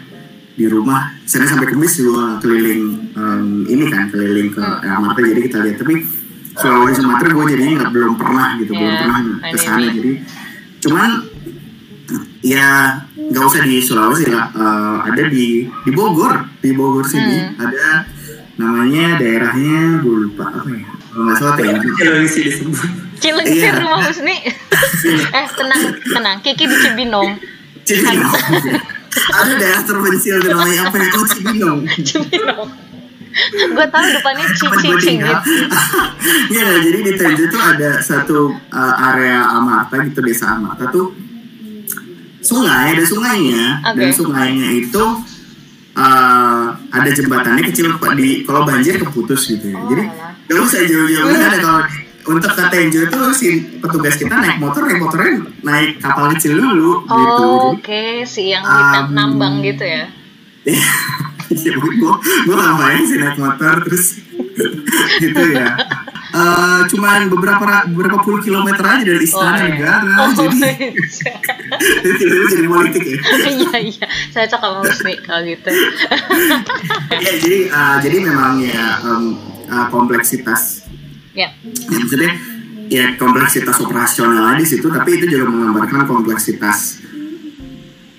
di 0.55 0.65
rumah 0.65 1.11
Senin 1.25 1.47
sampai 1.47 1.67
Kamis 1.67 1.99
gua 2.01 2.39
keliling 2.39 2.83
em, 3.11 3.43
ini 3.67 3.85
kan 3.87 4.07
keliling 4.07 4.49
ke 4.49 4.59
Hmm. 4.59 5.03
Amarta 5.03 5.21
jadi 5.21 5.41
kita 5.43 5.59
lihat 5.61 5.77
tapi 5.79 5.95
Sulawesi 6.55 7.01
Sumatera 7.01 7.31
gua 7.31 7.45
jadinya 7.45 7.73
nggak 7.77 7.93
belum 7.93 8.13
pernah 8.15 8.49
gitu 8.57 8.71
belum 8.71 8.87
Iya, 8.87 9.01
pernah 9.01 9.19
ke 9.45 9.57
sana 9.57 9.87
jadi 9.89 10.13
cuman 10.79 11.11
ya 12.41 12.69
nggak 13.11 13.45
usah 13.45 13.63
di 13.63 13.77
Sulawesi 13.79 14.29
lah 14.29 14.47
Eh, 14.55 14.97
ada 15.05 15.23
di 15.27 15.47
di 15.67 15.91
Bogor 15.91 16.33
di 16.59 16.71
Bogor 16.71 17.03
sini 17.05 17.51
Hmm. 17.51 17.59
ada 17.61 18.07
namanya 18.55 19.19
daerahnya 19.19 19.99
gue 19.99 20.17
lupa 20.25 20.47
apa 20.53 20.71
ya 20.71 20.87
nggak 21.11 21.37
salah 21.37 21.55
Tenjo 21.57 21.91
Cilengsi 21.95 22.41
disebut. 22.45 22.79
Cilengsi 23.17 23.59
Iya. 23.61 23.79
rumah 23.79 23.99
Husni. 24.01 24.37
eh 25.39 25.47
tenang 25.49 25.83
tenang 26.05 26.37
Kiki 26.39 26.65
di 26.65 26.77
Cibinong. 26.77 27.39
Cibinong 27.83 28.35
ada 29.35 29.53
daerah 29.57 29.83
terpencil 29.87 30.37
di 30.43 30.49
namanya 30.51 30.91
apa 30.91 30.97
oh 31.19 31.27
Cibinong 31.31 31.81
Cibinong. 32.03 32.71
Gue 33.75 33.87
tahu 33.91 34.05
depannya 34.15 34.47
Cici 34.55 34.89
gitu. 34.95 35.27
Iya, 36.55 36.63
nah, 36.65 36.79
jadi 36.81 36.99
di 37.03 37.13
Tenjo 37.19 37.45
tuh 37.51 37.63
ada 37.63 37.99
satu 37.99 38.55
uh, 38.71 38.95
area 39.11 39.43
Amarta 39.59 39.99
gitu 40.07 40.23
desa 40.23 40.55
Amarta 40.55 40.87
tuh 40.89 41.11
sungai 42.45 42.95
ada 42.95 43.05
sungainya 43.05 43.81
dan 43.97 44.13
Oke. 44.13 44.15
sungainya 44.15 44.69
itu 44.77 45.05
uh, 45.99 46.65
ada 46.93 47.11
jembatannya 47.11 47.65
kecil 47.73 47.97
di 48.15 48.45
kalau 48.47 48.63
banjir 48.69 49.01
keputus 49.03 49.51
gitu 49.51 49.73
ya. 49.73 49.79
Oh, 49.83 49.89
jadi 49.91 50.05
gak 50.47 50.61
usah 50.63 50.81
jauh-jauh 50.87 51.35
ada 51.35 51.59
kalau 51.59 51.81
untuk 52.25 52.51
ke 52.57 52.65
Tenjo 52.73 53.01
itu 53.05 53.21
si 53.37 53.49
petugas 53.81 54.17
kita 54.17 54.35
naik 54.41 54.57
motor 54.57 54.89
naik 54.89 55.01
motornya 55.01 55.33
naik 55.61 56.01
kapal 56.01 56.33
kecil 56.33 56.57
dulu 56.57 57.05
gitu. 57.05 57.45
Oh, 57.45 57.77
Jadi, 57.77 57.77
Oke, 57.77 58.05
si 58.25 58.43
yang 58.53 58.65
Um, 58.65 59.13
nambang 59.13 59.61
gitu 59.61 59.85
ya. 59.85 60.09
Iya, 61.45 61.77
gue 61.77 61.93
gue 62.49 62.57
ngapain 62.57 63.05
sih 63.05 63.21
naik 63.21 63.37
motor 63.37 63.85
terus 63.85 64.17
gitu 65.23 65.43
ya. 65.53 65.77
Eh, 66.35 66.81
cuman 66.91 67.31
beberapa 67.31 67.87
beberapa 67.95 68.19
puluh 68.27 68.43
kilometer 68.43 68.83
aja 68.83 69.05
dari 69.07 69.23
istana 69.23 69.55
iya. 69.55 69.65
negara, 69.71 70.15
Oh, 70.25 70.31
jadi 70.35 70.91
jadi 72.19 72.45
jadi 72.51 72.67
politik 72.67 73.05
ya. 73.07 73.19
iya 73.55 73.77
iya, 73.87 74.07
saya 74.35 74.51
cocok 74.51 74.61
sama 74.67 74.81
Husni 74.83 75.15
kalau 75.23 75.47
gitu. 75.47 75.71
ya 77.23 77.33
jadi 77.39 77.59
eh, 77.71 77.97
jadi 78.03 78.17
memang 78.25 78.59
ya 78.59 78.99
em, 79.05 79.39
eh, 79.69 79.87
kompleksitas 79.95 80.84
ya, 81.35 81.49
ya, 81.51 81.99
maksudnya 81.99 82.33
ya 82.89 83.05
kompleksitas 83.19 83.77
operasional 83.83 84.55
di 84.57 84.67
situ, 84.67 84.87
tapi 84.89 85.19
itu 85.19 85.27
juga 85.27 85.51
menggambarkan 85.51 86.07
kompleksitas 86.07 87.03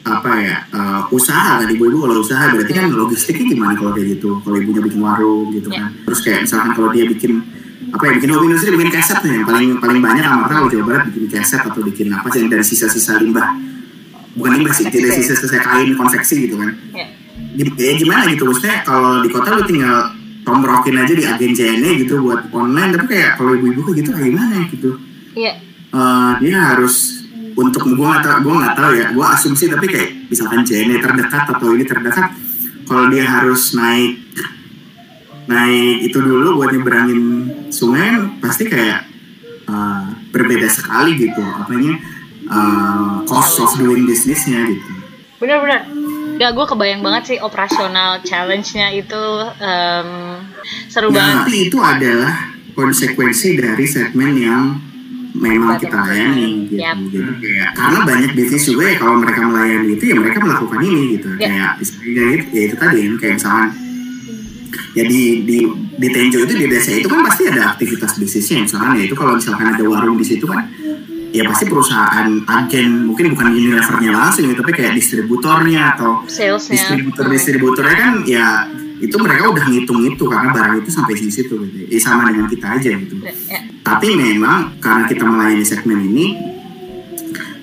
apa 0.05 0.31
ya 0.37 0.55
eh, 0.69 1.01
usaha. 1.09 1.63
Kan 1.63 1.69
ibu-ibu 1.73 2.05
kalau 2.05 2.21
usaha 2.21 2.53
berarti 2.53 2.73
kan 2.77 2.85
logistiknya 2.93 3.45
gimana 3.57 3.73
kalau 3.73 3.91
kayak 3.95 4.07
gitu? 4.19 4.37
Kalau 4.45 4.55
ibunya 4.61 4.81
bikin 4.85 5.01
warung 5.01 5.49
gitu 5.49 5.67
kan. 5.73 5.89
Terus 6.05 6.19
kayak 6.21 6.39
misalkan 6.45 6.71
kalau 6.77 6.89
dia 6.93 7.05
bikin 7.09 7.31
apa 7.93 8.03
ya 8.05 8.11
bikin 8.19 8.29
hobi 8.33 8.45
industri 8.51 8.69
bikin 8.75 8.91
keset 8.93 9.19
nih. 9.25 9.33
Yang 9.41 9.45
paling 9.49 9.69
paling 9.81 10.01
banyak 10.03 10.25
amarta 10.25 10.53
kalau 10.61 10.69
Jawa 10.69 10.85
Barat 10.85 11.03
bikin 11.09 11.25
keset 11.31 11.61
atau 11.65 11.81
bikin 11.81 12.07
apa 12.13 12.27
sih 12.29 12.45
dari 12.45 12.65
sisa-sisa 12.65 13.17
limbah. 13.17 13.49
Bukan 14.35 14.51
limbah 14.61 14.73
sih 14.75 14.85
dari 14.91 15.09
sisa-sisa 15.09 15.57
kain 15.63 15.95
konveksi 15.97 16.35
gitu 16.49 16.55
kan. 16.59 16.69
Gim- 17.55 17.75
ya 17.79 17.93
gimana 17.97 18.29
gitu? 18.29 18.43
Maksudnya 18.45 18.83
kalau 18.85 19.23
di 19.23 19.29
kota 19.31 19.57
lu 19.57 19.63
tinggal 19.65 20.11
tomrokin 20.45 20.95
aja 21.01 21.13
di 21.17 21.25
agen 21.25 21.51
JNE 21.57 22.05
gitu 22.05 22.21
buat 22.21 22.53
online. 22.53 22.93
Tapi 22.93 23.05
kayak 23.09 23.41
kalau 23.41 23.57
ibu-ibu 23.57 23.81
kayak 23.81 23.97
gitu 24.05 24.09
kayak 24.13 24.29
gimana 24.29 24.57
gitu? 24.69 24.91
Iya, 25.35 25.53
Eh, 25.95 26.31
dia 26.43 26.75
harus 26.75 27.23
untuk 27.55 27.87
gue 27.87 27.95
nggak 27.95 28.19
tahu 28.19 28.37
gue 28.51 28.55
nggak 28.59 28.75
tahu 28.75 28.91
ya. 28.99 29.07
Gue 29.15 29.25
asumsi 29.31 29.71
tapi 29.71 29.87
kayak 29.87 30.27
misalkan 30.27 30.67
JNE 30.67 30.99
terdekat 30.99 31.47
atau 31.55 31.71
ini 31.71 31.87
terdekat 31.87 32.35
kalau 32.83 33.07
dia 33.07 33.23
harus 33.23 33.71
naik 33.79 34.19
naik 35.47 36.09
itu 36.11 36.17
dulu 36.19 36.59
buat 36.59 36.75
nyeberangin 36.75 37.21
sungai 37.71 38.11
pasti 38.43 38.67
kayak 38.67 39.07
eh, 39.71 40.03
berbeda 40.35 40.67
sekali 40.67 41.15
gitu. 41.15 41.39
Apanya 41.39 41.95
eh, 42.43 43.15
cost 43.23 43.63
of 43.63 43.71
doing 43.79 44.03
businessnya 44.03 44.67
gitu. 44.75 44.91
Benar-benar. 45.39 45.87
Gak, 46.35 46.51
gue 46.51 46.65
kebayang 46.67 47.01
banget 47.01 47.23
sih 47.31 47.37
operasional 47.39 48.19
challenge-nya 48.21 48.91
itu 48.91 49.23
em, 49.59 50.07
seru 50.91 51.09
Nah, 51.09 51.15
banget. 51.15 51.35
tapi 51.47 51.53
itu 51.71 51.77
adalah 51.79 52.33
konsekuensi 52.75 53.55
dari 53.55 53.85
segmen 53.87 54.31
yang 54.35 54.63
memang 55.35 55.75
kita 55.79 55.95
layani 55.95 56.67
gitu. 56.67 56.79
Yap. 56.79 56.95
Jadi 57.11 57.31
kayak 57.43 57.69
karena 57.75 57.99
banyak 58.07 58.31
bisnis 58.35 58.63
juga 58.67 58.83
ya 58.87 58.95
kalau 58.99 59.15
mereka 59.19 59.39
melayani 59.43 59.87
itu 59.95 60.03
ya 60.11 60.15
mereka 60.15 60.37
melakukan 60.39 60.79
ini 60.79 61.01
gitu. 61.19 61.29
Yap. 61.35 61.39
Kayak 61.43 61.71
misalnya 61.79 62.25
itu, 62.35 62.45
ya 62.51 62.61
itu 62.67 62.75
tadi 62.79 62.99
kayak 63.19 63.33
misalkan 63.39 63.69
ya 64.95 65.03
di 65.03 65.21
di 65.43 65.57
di 65.95 66.07
Tenjo 66.11 66.37
itu 66.43 66.53
di 66.55 66.67
desa 66.67 66.91
itu 66.91 67.07
kan 67.07 67.19
pasti 67.23 67.47
ada 67.47 67.75
aktivitas 67.75 68.15
bisnisnya 68.15 68.63
misalkan 68.63 68.91
ya 68.99 69.03
itu 69.07 69.15
kalau 69.15 69.35
misalkan 69.35 69.67
ada 69.75 69.83
warung 69.83 70.15
di 70.15 70.23
situ 70.27 70.43
kan 70.47 70.63
ya 71.35 71.43
pasti 71.51 71.67
perusahaan 71.67 72.29
agen 72.47 73.11
mungkin 73.11 73.35
bukan 73.35 73.51
Unilevernya 73.51 74.11
langsung 74.15 74.47
ya 74.47 74.55
tapi 74.55 74.71
kayak 74.71 74.93
distributornya 74.95 75.81
atau 75.95 76.23
Salesnya. 76.31 76.79
distributor 76.79 77.25
distributornya 77.27 77.95
kan 77.99 78.13
ya 78.23 78.45
itu 79.03 79.15
mereka 79.19 79.51
udah 79.51 79.65
ngitung 79.67 79.99
itu 80.07 80.23
karena 80.23 80.55
barang 80.55 80.75
itu 80.79 80.89
sampai 80.89 81.13
di 81.19 81.27
situ 81.27 81.53
gitu. 81.67 81.77
Ya, 81.91 81.99
sama 81.99 82.31
dengan 82.31 82.47
kita 82.47 82.79
aja 82.79 82.89
gitu. 82.95 83.15
Ya, 83.19 83.59
Tapi 83.83 84.15
memang 84.15 84.79
karena 84.79 85.03
kita 85.03 85.27
melayani 85.27 85.65
segmen 85.67 85.99
ini 85.99 86.25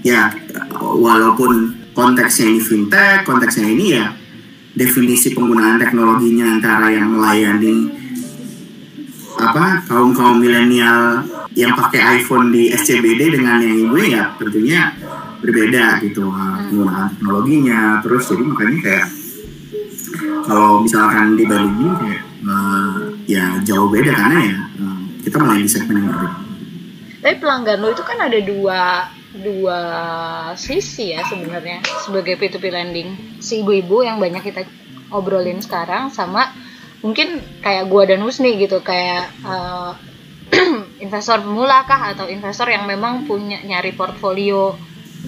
ya 0.04 0.28
walaupun 0.76 1.72
konteksnya 1.96 2.52
ini 2.52 2.60
fintech, 2.60 3.24
konteksnya 3.24 3.64
ini 3.64 3.86
ya 3.96 4.12
definisi 4.76 5.32
penggunaan 5.32 5.80
teknologinya 5.80 6.60
antara 6.60 6.92
yang 6.92 7.16
melayani 7.16 8.01
apa 9.52 9.84
kaum 9.84 10.16
kaum 10.16 10.40
milenial 10.40 11.28
yang 11.52 11.76
pakai 11.76 12.24
iPhone 12.24 12.48
di 12.48 12.72
SCBD 12.72 13.36
dengan 13.36 13.60
yang 13.60 13.76
ibu 13.84 14.00
ya 14.00 14.32
tentunya 14.40 14.96
berbeda 15.44 16.00
gitu. 16.00 16.24
Penggunaan 16.32 17.12
teknologinya 17.12 18.00
terus 18.00 18.32
jadi 18.32 18.42
makanya 18.48 18.78
kayak 18.80 19.08
kalau 20.48 20.80
misalkan 20.80 21.36
dibandingin 21.36 21.92
kayak 22.00 22.22
uh, 22.48 23.12
ya 23.28 23.60
jauh 23.60 23.92
beda 23.92 24.08
karena 24.16 24.38
ya 24.40 24.58
uh, 24.80 25.00
kita 25.20 25.36
mulai 25.36 25.60
di 25.60 25.68
segmen 25.68 26.00
yang 26.00 26.08
berbeda. 26.16 26.36
Tapi 27.20 27.34
pelanggan 27.36 27.78
lo 27.84 27.88
itu 27.92 28.02
kan 28.08 28.18
ada 28.24 28.38
dua 28.40 28.80
dua 29.36 29.80
sisi 30.56 31.12
ya 31.12 31.28
sebenarnya 31.28 31.84
sebagai 32.08 32.40
P2P 32.40 32.64
lending. 32.72 33.08
Si 33.44 33.60
ibu-ibu 33.60 34.00
yang 34.00 34.16
banyak 34.16 34.48
kita 34.48 34.64
obrolin 35.12 35.60
sekarang 35.60 36.08
sama 36.08 36.48
mungkin 37.02 37.28
kayak 37.60 37.90
gua 37.90 38.06
dan 38.06 38.22
Husni 38.22 38.56
gitu 38.56 38.78
kayak 38.80 39.26
eh, 39.42 39.90
investor 41.04 41.42
pemula 41.42 41.82
kah 41.84 42.14
atau 42.14 42.28
investor 42.28 42.68
yang 42.68 42.86
memang 42.86 43.24
punya 43.24 43.58
nyari 43.64 43.92
portfolio 43.92 44.76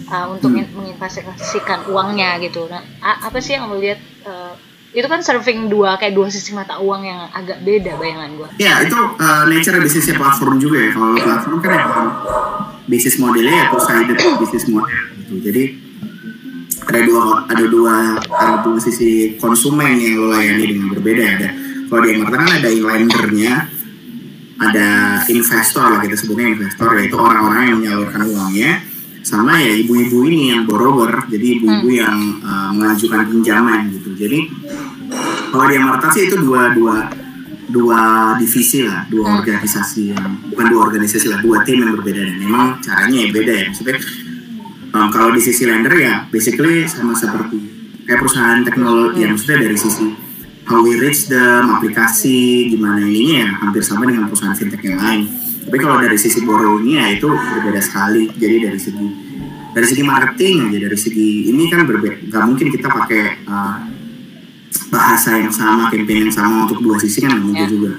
uh, 0.06 0.26
untuk 0.28 0.52
Hmm. 0.52 0.60
in- 0.60 0.72
menginvestasikan 0.74 1.88
uangnya 1.88 2.36
gitu. 2.44 2.68
Nah, 2.68 2.82
apa 3.00 3.40
sih 3.40 3.56
yang 3.56 3.72
lo 3.72 3.80
lihat 3.80 3.98
uh, 4.28 4.52
itu 4.94 5.06
kan 5.08 5.24
serving 5.24 5.66
dua 5.66 5.98
kayak 5.98 6.14
dua 6.14 6.30
sisi 6.30 6.54
mata 6.54 6.78
uang 6.78 7.02
yang 7.02 7.26
agak 7.32 7.64
beda 7.64 7.98
bayangan 7.98 8.30
gua. 8.36 8.48
Ya 8.60 8.84
itu 8.84 8.94
uh, 8.94 9.42
nature 9.48 9.80
bisnisnya 9.80 10.14
platform 10.14 10.60
juga 10.60 10.78
ya. 10.78 10.90
Kalau 10.92 11.16
platform 11.16 11.56
kan 11.58 11.72
emang 11.72 12.08
bisnis 12.84 13.16
modelnya 13.16 13.54
ya 13.54 13.66
two-sided 13.72 14.18
bisnis 14.38 14.64
model 14.68 15.00
gitu. 15.24 15.34
Jadi 15.40 15.62
ada 16.84 17.00
dua 17.00 17.22
ada 17.48 17.64
dua 17.64 17.94
ada 18.28 18.56
dua 18.60 18.76
sisi 18.76 19.40
konsumen 19.40 19.96
yang 19.96 20.20
lo 20.20 20.36
layani 20.36 20.64
dengan 20.68 20.92
berbeda 20.92 21.22
ya. 21.24 21.32
Ada 21.40 21.48
kalau 21.94 22.10
di 22.10 22.18
Emerta 22.18 22.36
kan 22.42 22.50
ada 22.58 22.68
lendernya, 22.74 23.54
ada 24.58 24.88
investor 25.30 25.94
lah 25.94 26.02
kita 26.02 26.18
sebutnya 26.18 26.58
investor 26.58 26.90
yaitu 26.98 27.14
orang-orang 27.14 27.70
yang 27.70 27.78
menyalurkan 27.78 28.26
uangnya 28.34 28.82
sama 29.22 29.62
ya 29.62 29.78
ibu-ibu 29.78 30.26
ini 30.26 30.50
yang 30.50 30.66
borrower 30.66 31.22
jadi 31.30 31.62
ibu-ibu 31.62 31.88
yang 31.94 32.42
uh, 32.42 32.74
mengajukan 32.74 33.30
pinjaman 33.30 33.94
gitu. 33.94 34.10
Jadi 34.18 34.42
kalau 35.54 35.70
di 35.70 35.74
Amarta 35.78 36.10
sih 36.10 36.26
itu 36.26 36.34
dua 36.42 36.74
dua 36.74 37.14
dua 37.70 38.00
divisi 38.42 38.82
lah 38.82 39.06
dua 39.06 39.30
Hmm. 39.30 39.38
organisasi 39.38 40.02
yang 40.18 40.50
bukan 40.50 40.66
dua 40.74 40.80
organisasi 40.90 41.26
lah 41.30 41.38
dua 41.46 41.62
tim 41.62 41.78
yang 41.78 41.94
berbeda. 41.94 42.26
Dan 42.26 42.42
memang 42.42 42.82
caranya 42.82 43.18
ya 43.22 43.28
beda 43.30 43.52
ya 43.54 43.64
maksudnya 43.70 43.96
um, 44.98 45.08
kalau 45.14 45.30
di 45.30 45.38
sisi 45.38 45.62
lender 45.62 45.94
ya 45.94 46.26
basically 46.26 46.90
sama 46.90 47.14
seperti 47.14 47.58
kayak 48.02 48.18
perusahaan 48.18 48.66
teknologi 48.66 49.22
ya 49.22 49.30
maksudnya 49.30 49.62
dari 49.62 49.78
sisi 49.78 50.23
how 50.64 50.80
we 50.80 50.96
reach 50.96 51.28
them 51.28 51.68
aplikasi 51.70 52.68
gimana 52.72 53.04
ininya 53.04 53.36
ya 53.44 53.48
hampir 53.60 53.84
sama 53.84 54.08
dengan 54.08 54.28
perusahaan 54.28 54.56
fintech 54.56 54.80
yang 54.84 55.00
lain. 55.00 55.28
Tapi 55.64 55.76
kalau 55.80 55.96
dari 56.00 56.16
sisi 56.20 56.44
borrowingnya 56.44 57.00
ya 57.00 57.08
itu 57.20 57.28
berbeda 57.28 57.80
sekali. 57.80 58.28
Jadi 58.32 58.56
dari 58.64 58.78
segi 58.80 59.06
dari 59.74 59.86
segi 59.90 60.02
marketing 60.06 60.70
aja 60.70 60.78
dari 60.86 60.98
segi 60.98 61.50
ini 61.50 61.66
kan 61.66 61.82
berbeda 61.88 62.30
nggak 62.30 62.42
mungkin 62.46 62.66
kita 62.70 62.86
pakai 62.86 63.42
uh, 63.48 63.76
bahasa 64.92 65.34
yang 65.40 65.50
sama 65.50 65.90
campaign 65.90 66.30
yang 66.30 66.34
sama 66.34 66.70
untuk 66.70 66.78
dua 66.78 66.96
sisi 67.00 67.24
kan 67.24 67.34
mungkin 67.42 67.66
Ya. 67.66 67.70
juga. 67.70 67.92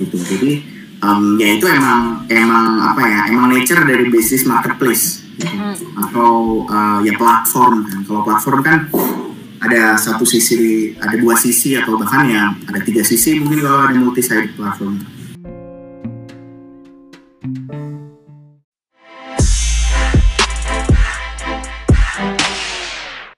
Gitu. 0.00 0.16
Jadi 0.18 0.52
um, 1.04 1.36
ya 1.36 1.54
itu 1.54 1.66
emang 1.68 2.24
emang 2.26 2.80
apa 2.80 3.02
ya 3.06 3.20
emang 3.30 3.52
nature 3.52 3.84
dari 3.84 4.08
bisnis 4.08 4.48
marketplace. 4.48 5.20
Gitu. 5.36 5.52
Atau 5.98 6.64
uh, 6.66 6.98
ya 7.04 7.12
platform 7.18 7.84
kan. 7.86 7.98
Kalau 8.08 8.22
platform 8.24 8.60
kan 8.64 8.78
ada 9.62 9.94
satu 9.94 10.26
sisi 10.26 10.90
ada 10.98 11.14
dua 11.14 11.38
sisi 11.38 11.78
atau 11.78 11.94
bahkan 11.94 12.26
ya 12.26 12.50
ada 12.66 12.82
tiga 12.82 13.06
sisi 13.06 13.38
mungkin 13.38 13.62
kalau 13.62 13.86
ada 13.86 13.94
multi 13.94 14.22
side 14.22 14.58
platform 14.58 14.98